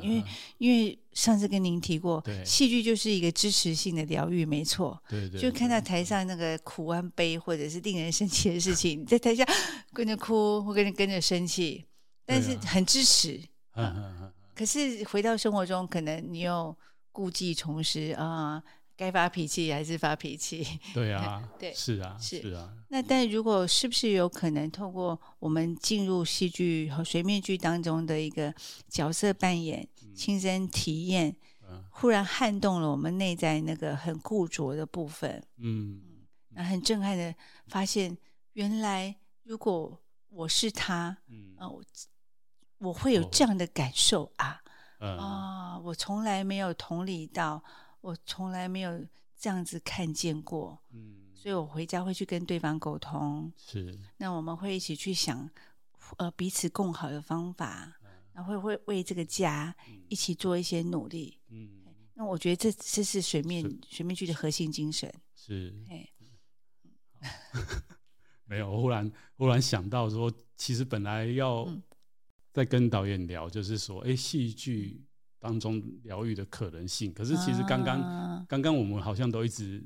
[0.00, 0.24] 因为，
[0.58, 5.02] 因为上次跟您提过，戏剧就是一个支持性的疗愈，没错。
[5.08, 9.44] 对对，就看到台上那个苦弯悲或者是令人生气的事情，你在台下
[9.92, 11.84] 跟着哭或跟着跟着生气，
[12.24, 13.40] 但是很支持。
[14.54, 16.76] 可是回到生活中，可能你又
[17.10, 18.62] 故技重施啊。
[19.02, 20.64] 该发脾气还是发脾气？
[20.94, 22.72] 对啊， 对，是啊，是，是啊。
[22.88, 28.54] 那但如果是不是有可能透过我们进入戏剧和水面剧当中的一个
[28.88, 31.34] 角色扮演、嗯、亲身体验，
[31.68, 35.42] 嗯、忽然撼动了我们内在那个很固着的部分？
[35.58, 36.00] 嗯，
[36.50, 37.34] 那很震撼的
[37.66, 38.16] 发现，
[38.52, 41.82] 原来如果我是他，嗯啊，我
[42.78, 44.62] 我会有这样的感受啊，
[45.00, 47.62] 嗯、啊，我从来没有同理到。
[48.02, 49.06] 我从来没有
[49.38, 55.48] 这样子看见过，嗯，所以我回家会去跟对方沟通，是，那我们会一起去想，
[56.18, 59.74] 呃，彼此共好的方法，嗯、然后会会为这个家
[60.08, 61.82] 一起做一些努力，嗯，
[62.14, 63.78] 那我觉得这这是水面是。
[63.88, 66.08] 水面剧的核心精神，是，哎
[68.46, 71.68] 没有，我忽然忽然想到说，其实本来要
[72.52, 75.06] 在跟导演聊，就是说，哎，戏剧。
[75.42, 79.84] 当中疗愈的可能性，可是其实刚刚、啊、刚刚我们好像都一直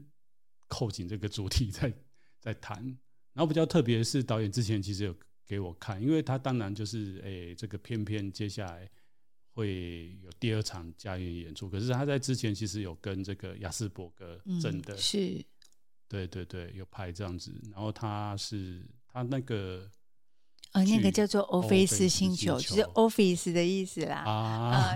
[0.68, 1.90] 扣紧这个主题在
[2.38, 2.76] 在谈，
[3.32, 8.86] 然后比较特别的是导演之前其实有给我看，因为他当然就是诶、欸、这个偏偏接下来
[9.54, 15.44] 会有第二场家园演出，可是他在之前其实有跟这个亚斯伯格真的、嗯、是，
[16.06, 19.90] 对对对，有拍这样子，然后他是他那个。
[20.72, 24.16] 哦，那个叫做 Office 星球，就是 office 的意思啦。
[24.16, 24.94] 啊，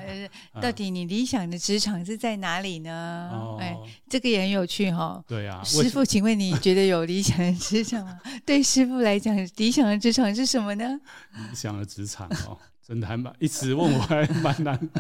[0.60, 3.56] 到底你理想的职场是在哪里呢？
[3.58, 3.74] 哎，
[4.06, 5.24] 这个也很有趣哈。
[5.26, 8.20] 对啊，师傅，请问你觉得有理想的职场吗？
[8.44, 11.00] 对师傅来讲，理想的职场是什么呢？
[11.48, 14.90] 理想的职场哦，真的还蛮一直问我还蛮难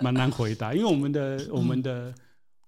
[0.00, 2.12] 蛮难回答，因为我们的我们的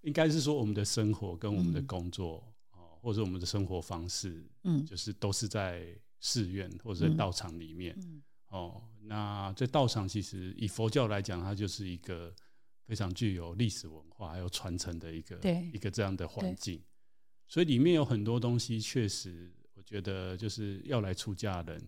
[0.02, 2.44] 应该是说我们的生活跟我们的工作
[2.74, 5.82] 哦，或者我们的生活方式，嗯，就是都是在。
[6.26, 12.34] 寺院或者在道场里面，嗯、哦，那在道场其实以佛教来讲，它就是一个
[12.84, 16.82] 非常具有历史文化还有传承的一个对一个这样的环境，
[17.46, 21.80] 所以里面有很多东西，确实我觉得就是要来出家人，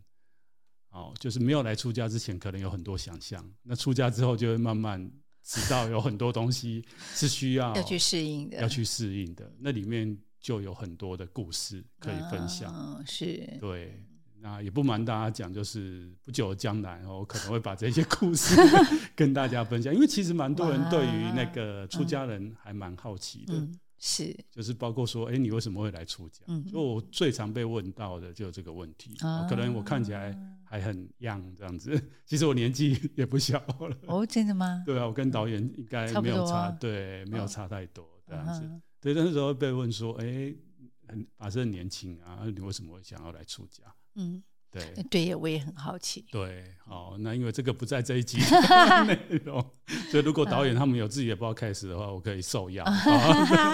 [0.91, 5.11] 哦，就是没有来出家之前，可能有很多想象，那出家之后就会慢慢
[5.43, 13.59] 知道有很多东西是需要要去适应的，要去适应的，那里面就有很多的故事可以分享，啊、是。
[13.61, 14.01] 对。
[14.41, 18.55] 那也不瞒大家讲，就是不久的将来，我可能会把这些故事
[19.17, 26.45] 跟大家分享，因为其实蛮多人对于那个出家人还蛮好奇的，嗯、是，就是包括说，哎、欸，你为什么会来出家？
[26.47, 33.97] 嗯，就我最常被问到的就是这个问题，啊、可能我看起来还很 young 这样子， 其实我年纪 也不小了。
[34.07, 34.83] 哦，真的吗？
[34.87, 38.61] 对啊，我跟导演应该没有差，差对，没有差太多这样子。
[38.65, 40.57] 哦、对，那时候被问说，哎、欸，
[41.09, 43.83] 很反正年轻啊，你为什么会想要来出家？
[44.19, 46.27] 嗯，对对，我也很好奇。
[46.31, 48.39] 对，好，那因为这个不在这一集
[49.07, 49.65] 内容，
[50.11, 52.85] 所以如果导演他们有自己的 podcast 的话，我可以受邀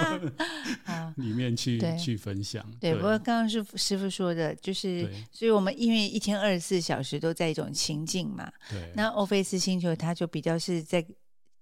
[1.16, 2.64] 里面去去分享。
[2.78, 8.52] 对，不过刚刚是师傅说的，就是，所以我们因为一天二十四小时都在一种情境嘛。
[8.70, 8.92] 对。
[8.94, 11.04] 那欧菲斯星球，它就比较是在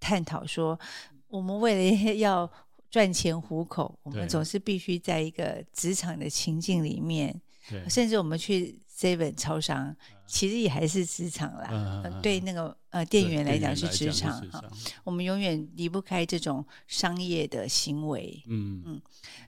[0.01, 0.79] 探讨说，
[1.29, 2.51] 我们为了要
[2.91, 7.41] 赚钱糊口，我们总是必须在一个职场的情境里面。
[7.73, 9.97] 对甚至我们去 Seven 超商，
[10.27, 11.69] 其实也还是职场啦。
[11.71, 14.63] 嗯呃、对那个呃店员来讲是职场哈。
[15.03, 18.43] 我们永远离不开这种商业的行为。
[18.47, 19.03] 嗯嗯。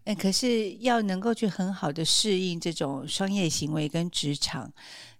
[0.04, 4.72] 那可是要能够去很好的适应这种商业行为跟职场，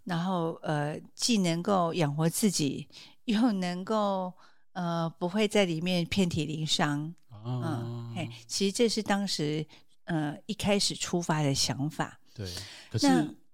[0.05, 2.89] 然后呃既能够养活自己，
[3.27, 4.33] 又能够
[4.73, 7.15] 呃不会在里面遍体鳞伤。
[7.47, 9.65] 嗯、哦，嘿，其实这是当时
[10.05, 12.19] 呃一开始出发的想法。
[12.35, 12.47] 对，
[12.91, 13.07] 可是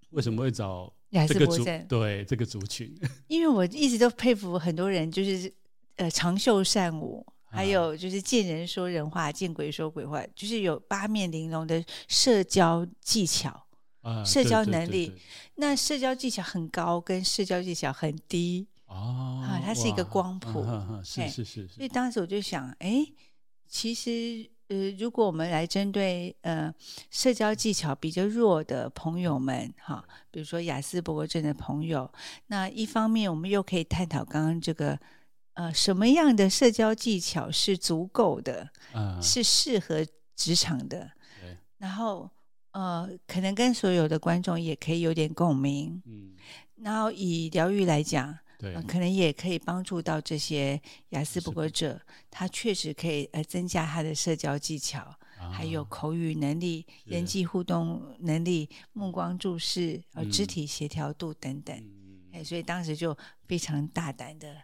[0.09, 0.91] 为什么会找
[1.27, 1.63] 这个族？
[1.87, 2.93] 对这个族群，
[3.29, 5.53] 因为我一直都佩服很多人，就是
[5.95, 13.67] 呃长袖善舞，还有就是见人说人话，见鬼说鬼话，就是有八面玲珑的社交技巧。
[14.01, 15.21] 啊，社交能力，对对对对，
[15.57, 20.65] 那社交技巧很高，跟社交技巧很低哦，啊，它是一个光谱，
[21.03, 21.67] 是是，是。
[21.67, 23.05] 所以当时我就想，哎，
[23.67, 26.73] 其实呃，如果我们来针对呃
[27.09, 32.09] 社交技巧比较弱的朋友们，哈，啊，比如说雅思伯格症的朋友，
[32.47, 34.97] 那一方面我们又可以探讨刚刚这个
[35.55, 40.07] 呃什么样的社交技巧是足够的，啊，是适合
[40.37, 41.11] 职场的，
[41.41, 42.29] 对，然后。
[42.73, 46.31] 呃，可能跟所有的观众也可以有点共鸣，嗯，
[46.77, 51.99] 然后以疗愈来讲，对、呃，可能也可以帮助到这些亚斯伯格者，
[52.29, 54.99] 他确实可以呃增加他的社交技巧，
[55.39, 61.75] 啊、还有口语能力、人际互动能力、目光注视、呃肢体协调度等等，
[62.31, 64.55] 哎、嗯，所以当时就非常大胆的，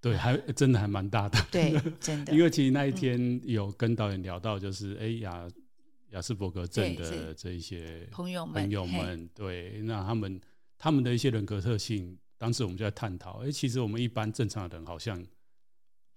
[0.00, 5.48] 对，还真的还蛮大胆，对， 真的，因为其实那一天有跟导演聊到，就是哎呀。
[6.12, 10.38] 亚斯伯格症的这一些朋友们，朋友们，对，那他们
[10.76, 13.40] 他们的一些人格特性，当时我们就在探讨。
[13.42, 15.24] 哎、欸，其实我们一般正常的人好像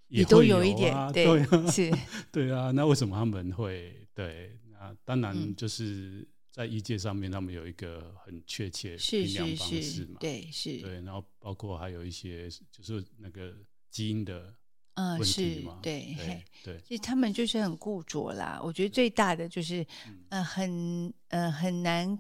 [0.08, 1.96] 也，啊、都有一点， 对，是，
[2.34, 2.72] 对啊。
[2.72, 3.96] 那为什么他们会？
[4.16, 10.96] 对，那当然就是在医界上面，他们有一个很确切评量方式嘛，对，是，对。
[11.02, 13.54] 然后包括还有一些就是那个
[13.92, 14.52] 基因的。
[14.96, 18.60] 嗯，是对，对，对，其实他们就是很固着啦。
[18.64, 22.18] 我觉得最大的就是，嗯、呃，很呃很难，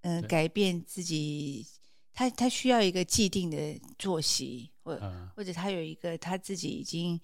[0.00, 1.64] 呃，改变自己。
[2.14, 7.20] 他他需要一个既定的作息，或、嗯、或者他有一个他自己已经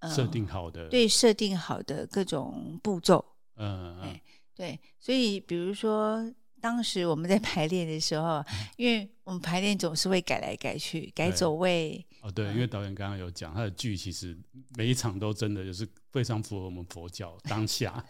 [0.00, 3.24] 呃设定好的，对，设定好的各种步骤。
[3.56, 4.20] 嗯嗯，
[4.54, 6.32] 对，所以比如说。
[6.58, 8.42] 当时我们在排练的时候，
[8.76, 12.04] 因为我们排练总是会改来改去，改走位。
[12.26, 14.36] 哦，对，因为导演刚刚有讲，他的剧其实
[14.76, 18.04] 每一场都真的就是非常符合我们佛教 当下。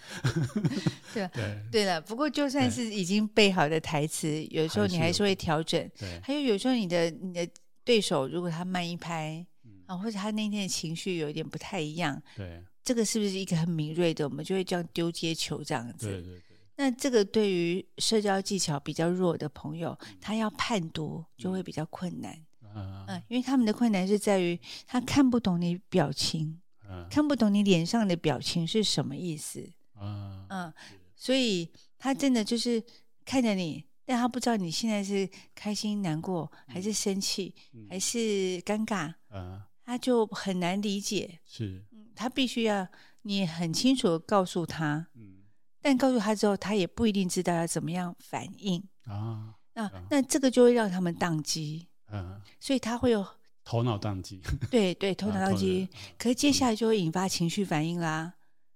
[1.12, 5.78] 对对对了，不过就算是已经背好的台词，有时候你还是会调整。
[5.98, 7.46] 对，还有有时候你的你的
[7.84, 9.46] 对手如果他慢一拍
[9.84, 14.26] 啊，或者他那天的情绪有一点不太一样，对，这个是不是一个很敏锐的？
[14.26, 16.06] 我们就会这样丢接球这样子。
[16.06, 16.42] 对对。
[16.78, 22.45] 那这个对于社交技巧比较弱的朋友，他要判读就会比较困难。
[22.76, 29.68] 嗯，嗯，因为他们的困难是在于他看不懂你表情，嗯，看不懂你脸上的表情是什么意思。
[30.00, 30.72] 嗯，嗯，
[31.14, 32.82] 所以他真的就是
[33.24, 37.54] 看着你，但他不知道你现在是开心、难过，还是生气，
[37.88, 38.18] 还是
[38.62, 39.14] 尴尬。
[39.30, 41.40] 嗯，他就很难理解。
[41.44, 42.86] 是，他必须要
[43.22, 45.08] 你很清楚地告诉他。
[45.14, 45.32] 嗯
[45.82, 49.54] 但告诉他之后，他也不一定知道要怎么样反应啊。
[49.74, 53.26] 那、啊、那这个就会让他们宕机，嗯，所以他会有
[53.64, 54.40] 头脑宕机。
[54.70, 55.88] 对对，头脑宕机。
[55.92, 58.34] 啊、可是接下来就会引发情绪反应啦，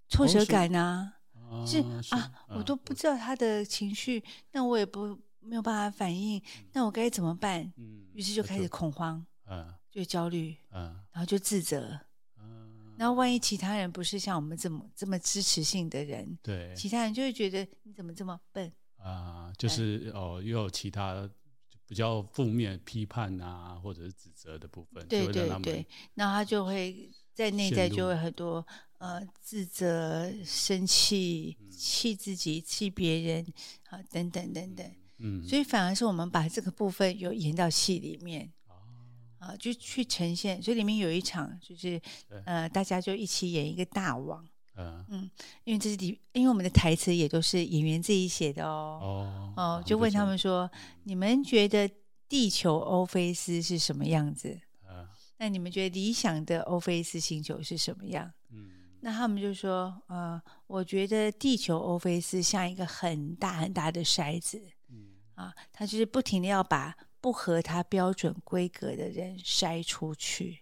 [0.09, 1.15] 挫折感啊，
[1.49, 1.79] 哦、是，
[2.15, 4.23] 啊，我都不知道他的情绪，
[4.53, 7.73] 那我也不没有办法反应，那我该怎么办？
[7.77, 12.01] 嗯，于是就开始恐慌，嗯，就焦虑，嗯，然后就自责。
[12.97, 19.51] 然后，万一其他人不是像我们这么这么支持性的人，对，其他人就会觉得你怎么这么笨啊？
[19.57, 21.27] 就是哦，又有其他
[21.91, 25.85] 比较负面批判啊，或者是指责的部分，对对对，
[26.15, 28.65] 那他就会在内在就会很多
[28.99, 33.45] 呃自责、生气、气自己、气别人
[33.89, 34.89] 啊等等等等，
[35.19, 38.53] 嗯，所以反而是我们把这个部分有演到戏里面。
[39.41, 41.99] 啊，就去呈现，所以里面有一场就是，
[42.45, 44.47] 呃，大家就一起演一个大王，
[44.81, 45.31] 嗯嗯，
[45.65, 50.71] 因为这是第，因为我们的台词也都是演员自己写的哦，哦，哦，就问他们说，
[51.05, 51.91] 你们觉得
[52.29, 54.61] 地球欧菲斯是什么样子？
[54.89, 55.07] 嗯，
[55.39, 58.33] 那你们觉得理想的欧菲斯星球是什么样？
[58.51, 58.71] 嗯，
[59.01, 66.97] 那他们就说，呃，我觉得地球欧菲斯像一个很大很大的筛子，嗯，啊，他就是不停的要把。
[67.23, 70.61] 不合他标准规格的人筛出去，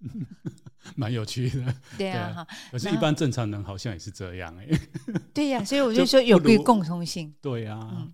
[0.96, 1.74] 蛮有趣的。
[1.96, 2.46] 对啊，哈。
[2.70, 4.68] 可是，一般正常人好像也是这样哎。
[5.34, 7.34] 对呀、啊，所以我就说有个共通性。
[7.40, 8.12] 对呀、啊嗯，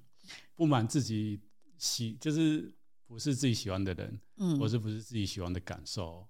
[0.54, 1.40] 不满自己
[1.78, 2.74] 喜，就是
[3.06, 6.26] 不是自己喜欢的人，嗯，或是不是自己喜欢的感受，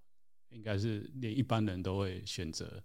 [0.50, 2.82] 应该是连一般人都会选择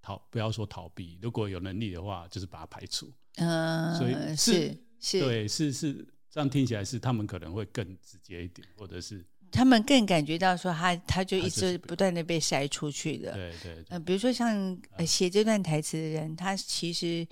[0.00, 3.12] 逃，不要说逃避，如果有能力的话，就是把它排除。
[3.34, 6.08] 嗯，所以是是，是，对，是是。
[6.28, 13.32] 这样听起来是他们可能会更直接一点，或者是他们更感觉到说他他就一直不断的被筛出去的。
[13.32, 13.84] 对对，对。
[13.88, 17.26] 呃，比如说像写这段台词的人，他其实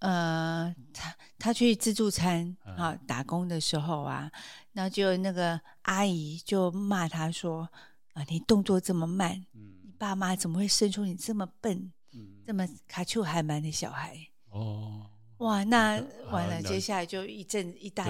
[0.00, 4.30] 呃，他他去自助餐啊打工的时候啊，
[4.72, 7.68] 然后就那个阿姨就骂他说
[8.14, 14.16] 啊，你动作这么慢，你，爸妈怎么会生出你这么笨、嗯、这么卡丘还蛮的小孩？
[14.48, 15.06] 哦，
[15.40, 18.06] 哇，那完了，接下来就一阵一大，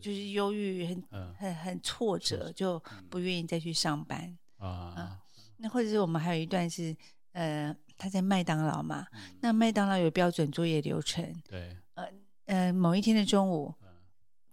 [0.00, 1.02] 就是忧郁，很
[1.36, 2.80] 很很挫折，就
[3.10, 5.18] 不愿意再去上班啊。
[5.56, 6.96] 那或者是我们还有一段是，
[7.32, 9.06] 呃，他在麦当劳嘛，
[9.40, 12.06] 那麦当劳有标准作业流程，对，呃
[12.46, 13.74] 呃，某一天的中午。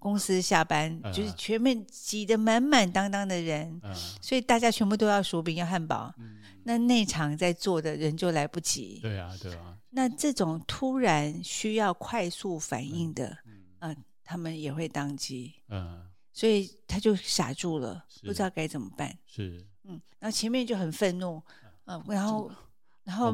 [0.02, 9.00] 公司下班就是全面挤得满满当当的人，嗯、所以大家全部都要薯饼要汉堡，嗯、那内场在做的人就来不及。
[9.02, 9.78] 对啊，对啊。
[9.90, 19.18] 那这种突然需要快速反应的，嗯，嗯、呃，他们也会当机，嗯，所以他就傻住了，不知道该怎么办。
[19.26, 21.42] 是，嗯，然后前面就很愤怒，
[21.86, 22.52] 嗯、呃，然后
[23.04, 23.34] 然后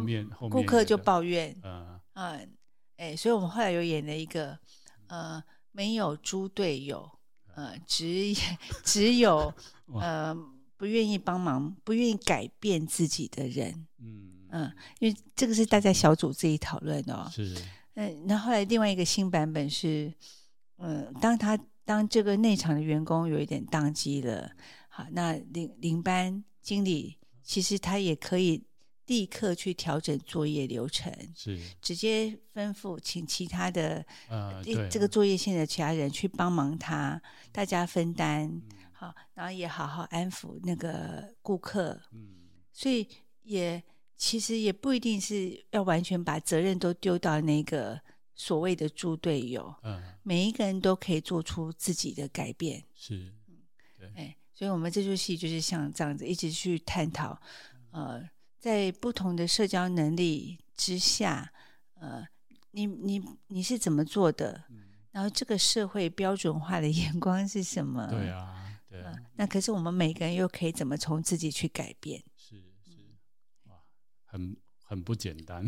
[0.49, 2.31] 顾客就抱怨，嗯嗯，
[2.97, 4.57] 哎、呃，所以我们后来有演了一个，
[5.07, 5.43] 呃。
[5.77, 7.19] 没有猪队友，
[7.53, 8.33] 呃，只
[8.85, 9.53] 只有
[9.99, 10.33] 呃
[10.77, 13.85] 不愿意帮忙、不愿意改变自己的人。
[13.99, 17.29] 嗯嗯、呃，因为这个是大家小组自己讨论的哦。
[17.29, 17.53] 是。
[17.95, 20.13] 嗯、呃，那后来另外一个新版本是，
[20.77, 24.51] 嗯、呃，当他当这个内场的员工有一点宕机了，
[24.87, 28.63] 好，那领领班经理其实他也可以。
[29.07, 43.07] 立刻去调整作业流程，是直接吩咐请其他的呃这个作业线的其他人去帮忙他，大家分担，嗯、好，然后也好好安抚那个顾客，嗯，所以
[43.43, 43.83] 也
[44.17, 47.99] 其实也不一定是要完全把责任都丢到那个
[48.33, 53.33] 所谓的猪队友，嗯，每一个人都可以做出自己的改变，是，
[53.99, 57.39] 对，哎，所以我们这出戏就是像这样子，一直去探讨，
[57.91, 58.29] 呃。
[58.57, 61.53] 在不同的社交能力之下，
[62.01, 62.27] 呃，
[62.71, 64.63] 你你你是怎么做的？
[64.71, 68.07] 嗯、然后这个社会标准化的 眼光是什么？
[68.07, 69.19] 对啊，对啊、呃。
[69.35, 72.23] 那可是我们每个人又可以怎么从自己去改变？
[74.35, 75.65] 很很不简单。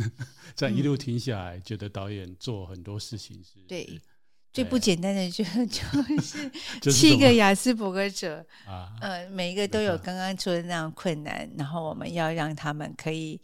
[0.55, 4.01] 这样一路听下来，嗯、觉得导演做很多事情是对。
[4.53, 5.43] 最不简单的就
[6.81, 13.39] 就是七个雅斯伯格者啊，呃，每一个都有刚刚说的那样困难，然后我们要让他们可以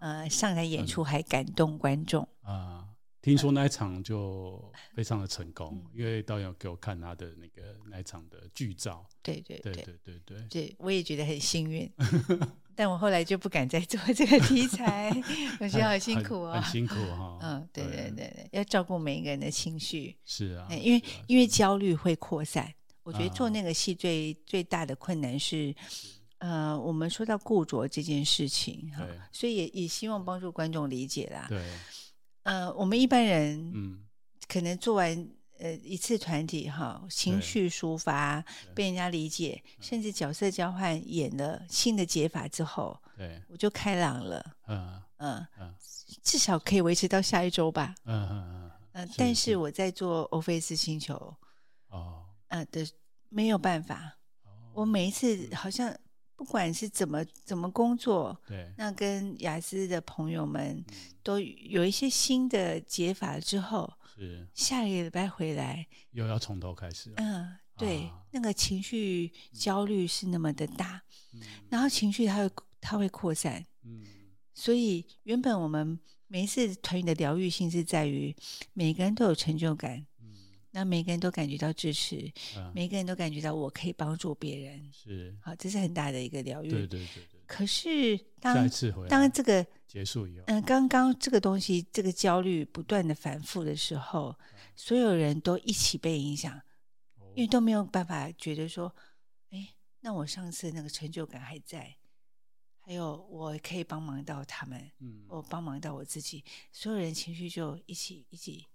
[0.00, 2.84] 呃上台演出，还感动观众啊。
[3.22, 11.88] 听说那一场就非常的成功，因为导演给我看他的那个那一场的剧照，对对对对对，对，我也觉得很幸运。
[12.76, 15.10] 但我后来就不敢再做这个题材，
[15.58, 17.38] 我觉得好辛苦哦，很辛苦哈。
[17.42, 20.14] 嗯，对对对对，要照顾每一个人的情绪。
[20.24, 22.70] 是啊，因为因为焦虑会扩散。
[23.02, 25.74] 我觉得做那个戏最最大的困难是，
[26.38, 31.46] 呃，我们说到固着这件事情哈，所以也也希望帮助观众理解啦。
[31.48, 31.64] 对，
[32.42, 34.00] 呃，我们一般人嗯，
[34.46, 35.28] 可能做完。
[35.58, 38.44] 呃，一次团体哈，情绪抒发
[38.74, 44.44] 被人家理解，甚至角色交换演了新的解法之后，对，我就开朗了。
[44.68, 45.74] 嗯嗯嗯，
[46.22, 47.94] 至少可以维持到下一周吧。
[48.04, 49.08] 嗯嗯嗯。
[49.16, 51.14] 但是我在做欧菲斯星球
[51.88, 52.86] 哦，呃的
[53.30, 54.18] 没有办法。
[54.74, 55.94] 我每一次好像
[56.34, 60.84] 不管是怎么怎么工作，对，那跟雅思的朋友们
[61.22, 63.90] 都有一些新的解法之后。
[64.16, 67.12] 是下个礼拜回来又要从头开始。
[67.16, 71.02] 嗯，对，啊、那个情绪焦虑是那么的大，
[71.34, 73.64] 嗯、然后情绪它会它会扩散。
[73.82, 74.06] 嗯，
[74.54, 78.34] 所以原本我们每一次团员的疗愈性是在于
[78.72, 80.34] 每个人都有成就感，嗯，
[80.70, 86.70] 那每个人都感觉到支持，啊、每个人都感觉到我可以帮助别人，是好，这是很大的一个疗愈。
[86.70, 87.35] 对对对对。
[87.46, 88.68] 可是当
[89.08, 94.36] 当这个结束以后，嗯，刚刚这个东西，这个焦虑不断的反复的时候，
[94.74, 96.60] 所有人都一起被影响，
[97.34, 98.94] 因为都没有办法觉得说，
[99.50, 101.96] 哎，那我上次那个成就感还在，
[102.80, 108.66] 还有我可以帮忙到他们，嗯，我帮忙到我自己，所有人情绪就一起一起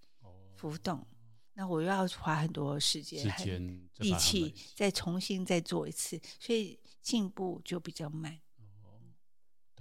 [0.56, 1.06] 浮动，
[1.54, 8.40] 那我又要花很多时间、时间、力气再重新再做一次，所以进步就比较慢。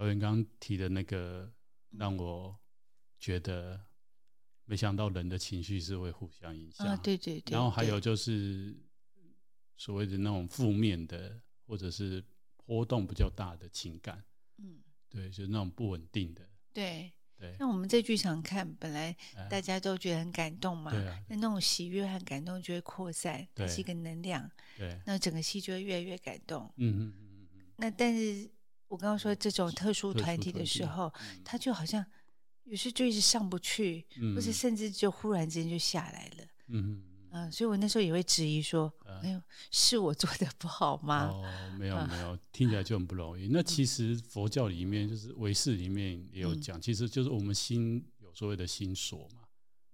[0.02, 1.48] 导演刚刚提的那个，
[1.92, 2.58] 让我
[3.20, 3.80] 觉得
[4.66, 7.00] 没想到人的情绪是会互相影响。
[7.04, 7.54] 对对对。
[7.54, 8.76] 然后还有就是
[9.78, 12.24] 所谓的那种负面的，或者是
[12.66, 14.24] 波动比较大的情感。
[14.58, 16.50] 嗯，对，就是那种不稳定的。
[16.74, 17.56] 对对。
[17.60, 19.16] 那我们在剧场看，本来
[19.52, 20.92] 大家都觉得很感动嘛。
[21.30, 24.50] 那那种喜悦和感动就会扩散，它是一个能量。
[24.76, 25.00] 对。
[25.06, 26.74] 那整个戏就会越来越感动。
[26.78, 27.62] 嗯嗯嗯嗯。
[27.76, 28.50] 那但是。
[28.92, 31.12] 我刚刚说这种特殊团体的时候，
[31.46, 32.06] 他就好像
[32.66, 36.44] 有时就一直上不去，或者甚至就忽然之间就下来了。
[36.68, 41.30] 嗯，嗯、呃，所以我那时候也会质疑说，哎呦，是我做的不好吗？
[41.30, 43.48] 哦，没有没有，听起来就很不容易。
[43.48, 49.44] 那其实佛教里面就是唯识里面也有讲，其实就是我们心有所谓的心锁嘛。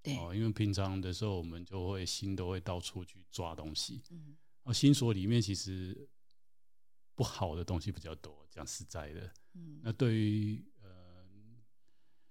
[0.01, 6.09] 对，哦，因为平常的时候我们就会心都会到处去抓东西，嗯，哦，心锁里面其实
[7.13, 10.89] 不好的东西比较多，讲实在的，嗯，那对于呃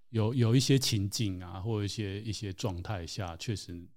[0.09, 3.87] 有有一些情境啊，或者一些一些状态下，确实。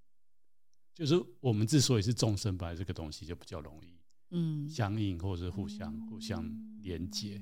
[0.93, 3.97] 就是我们之所以是众生，本来这个东西就比较容易，
[4.31, 6.45] 嗯，相应或者是互相、嗯、互相
[6.81, 7.41] 连接。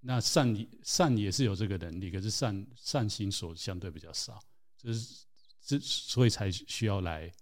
[0.00, 4.38] 那善善也是有这个能力，可是善善心所相对比较少，
[4.76, 5.24] 就是
[5.62, 7.32] 之所以才需要来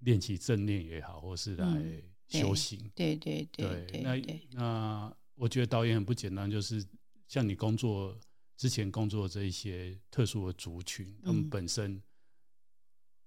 [0.00, 2.78] 练习正念也好，或是来修行。
[2.84, 6.84] 嗯、对对对对，对，对，对，那那我觉得导演很不简单，就是
[7.26, 8.18] 像你工作
[8.56, 12.02] 之前工作的这一些特殊的族群，他们本身。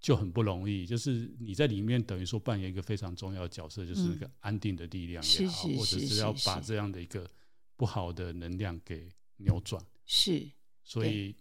[0.03, 7.30] 就很不容易，就是你在里面等于说扮演一个非常重要的角色，就是一个安定的力量也好，或者是要把这样的一个
[7.78, 9.07] 不好的能量给
[9.38, 9.80] 扭转。
[10.07, 10.49] 是，
[10.84, 11.36] 所以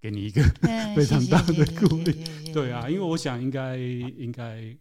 [0.00, 0.42] 给你一个
[0.96, 2.52] 非常大的鼓励。
[2.52, 4.76] 对啊，因为我想应该应该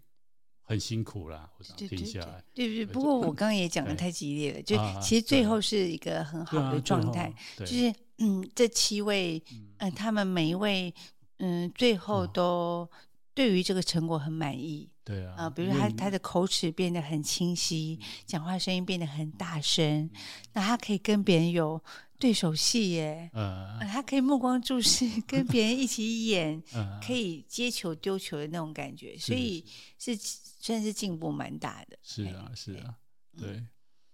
[0.70, 2.44] 很辛苦啦，我想听下来。
[2.54, 9.44] 对对对，不过我刚刚也讲的太激烈了，就其实最后是一个很好的状态，就是嗯，这七位
[9.80, 10.94] 嗯，他们每一位
[11.40, 12.88] 嗯，最后都。
[13.36, 20.12] 对于这个成果很满意，对啊，呃、比如他他的口齿变得很清晰，讲话声音变得很大声，嗯、
[20.52, 21.82] 那他可以跟别人有
[22.20, 29.66] 对手戏耶，嗯，呃他可以目光注视， 跟别人一起演，呃、可以接球丢球的那种感觉，所以
[29.98, 31.98] 是算是进步蛮大的。
[32.04, 32.96] 是啊，是啊，
[33.38, 33.48] 对。
[33.48, 33.64] 对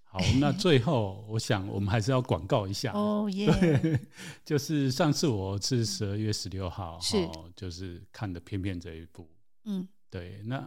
[0.03, 2.93] 好，那最后我想我们还是要广告一下。
[2.95, 3.99] 哦耶，oh,
[4.45, 9.29] 就是上次我是十二月十六号，是、哦、就是看的片片这一部，
[9.65, 10.65] 嗯，对，那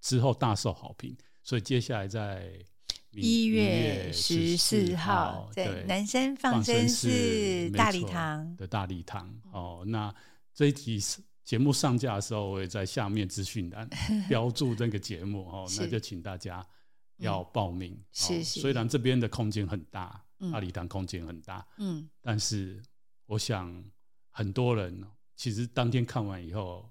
[0.00, 2.54] 之后大受好评，所以接下来在
[3.12, 10.14] 一月十四号在南山放生寺大礼堂的大礼堂哦，那
[10.54, 10.98] 这一集
[11.44, 13.88] 节目上架的时候，我也在下面资讯栏
[14.28, 16.66] 标注这个节目哦，那就请大家。
[17.22, 18.60] 要报名，是是。
[18.60, 22.82] 虽然这边的空间很大，大礼堂空间很大，嗯，但是
[23.26, 23.84] 我想
[24.30, 25.04] 很多人
[25.36, 26.90] 其实当天看完以后，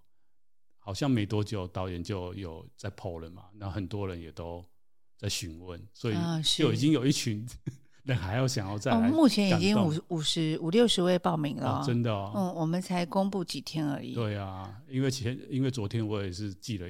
[0.77, 4.63] 好像没多久导演就有在 PO 了嘛，那很多人也都
[5.19, 6.15] 在询问，所以
[6.57, 7.45] 就已经有一群
[8.03, 9.09] 人还要想要再来。
[9.09, 12.31] 目前已经五五十五六十位报名了，真的哦。
[12.33, 14.15] 嗯，我们才公布几天而已。
[14.15, 16.87] 对啊，因为前因为昨天我也是寄了。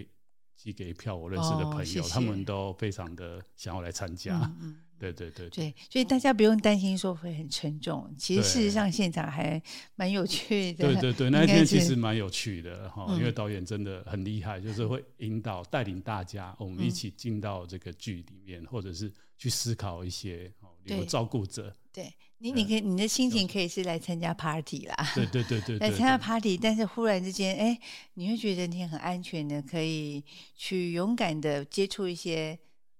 [0.62, 4.36] 寄给一票我认识的朋友，哦、谢谢他们都非常的想要来参加。
[4.36, 8.14] 嗯嗯、对对对对，所以大家不用担心说会很沉重。
[8.18, 9.62] 其实事实上现场还
[9.96, 10.86] 蛮有趣的。
[10.94, 20.52] 对对 对，那一天其实蛮有趣的哈，因为导演真的很厉害，就是会引导带领大家，我们一起进到这个剧里面，或者是去思考一些
[20.84, 21.74] 比如照顾者。
[21.94, 22.14] 对。
[22.42, 27.78] 你你可以你的心情可以是来参加 party 啦，对对对对， 来参加 party，但是忽然之间，哎，
[28.14, 30.24] 你会觉得你很安全的，可以
[30.56, 32.58] 去勇敢的接触一些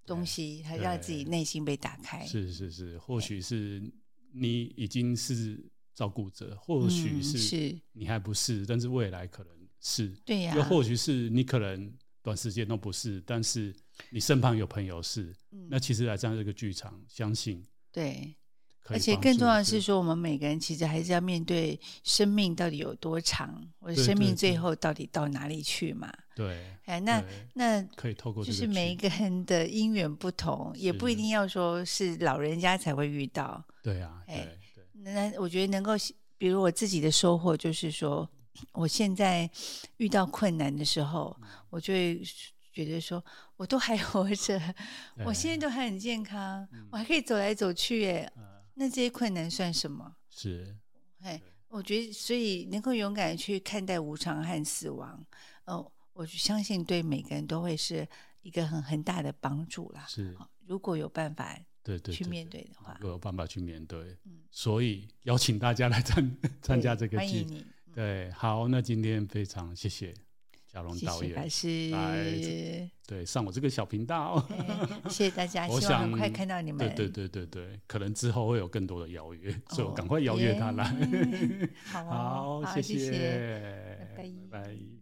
[0.10, 2.26] 东西，还让自己内心被打开。
[2.26, 3.82] 是是是，或许是
[4.34, 13.74] 你已经是照顾者，或许是你还不是，但是未来可能是，对呀，又或许是你可能短时间都不是，但是
[14.10, 15.34] 你身旁有朋友是，
[15.70, 18.36] 那其实来这样一个剧场，相信对。
[18.92, 26.12] 而且更重要的是说，我们每个人其实还是要面对生命到底有多长，或者生命最后到底到哪里去嘛？
[26.40, 27.22] 对，哎，那
[27.54, 33.62] 那可以透过就是每一个人的因缘不同，也不一定要说是老人家才会遇到。
[33.84, 34.48] 对啊，哎，
[34.94, 35.92] 那我觉得能够，
[36.38, 38.30] 比如我自己的收获就是说，
[38.72, 39.50] 我现在
[39.98, 41.36] 遇到困难的时候，
[41.70, 42.22] 我就会
[42.72, 43.22] 觉得说，
[43.58, 44.62] 我都还活着，
[45.26, 48.32] 我现在都还很健康，我还可以走来走去，哎。
[48.76, 50.16] 那这些困难算什么？
[50.30, 50.74] 是，
[51.20, 55.22] 哎，我觉得，所以能够勇敢去看待无常和死亡，
[55.66, 58.06] 哦，我相信对每个人都会是
[58.42, 60.04] 一个很很大的帮助啦。
[60.06, 60.36] 是，
[60.68, 67.66] 如果有办法，对对，去面对的话，如果有办法去面对，嗯，所以邀请大家来参 参加这个剧，欢迎你。
[67.96, 70.14] 对，好，那今天非常谢谢。
[70.68, 74.46] 小龙导演来对上我这个小频道，
[75.10, 75.66] 谢谢大家。
[75.72, 80.84] 我想很快看到你们，对对对对对，可能之后会有更多的邀约，所以我赶快邀约他来。
[81.86, 84.99] 好，谢谢，拜拜。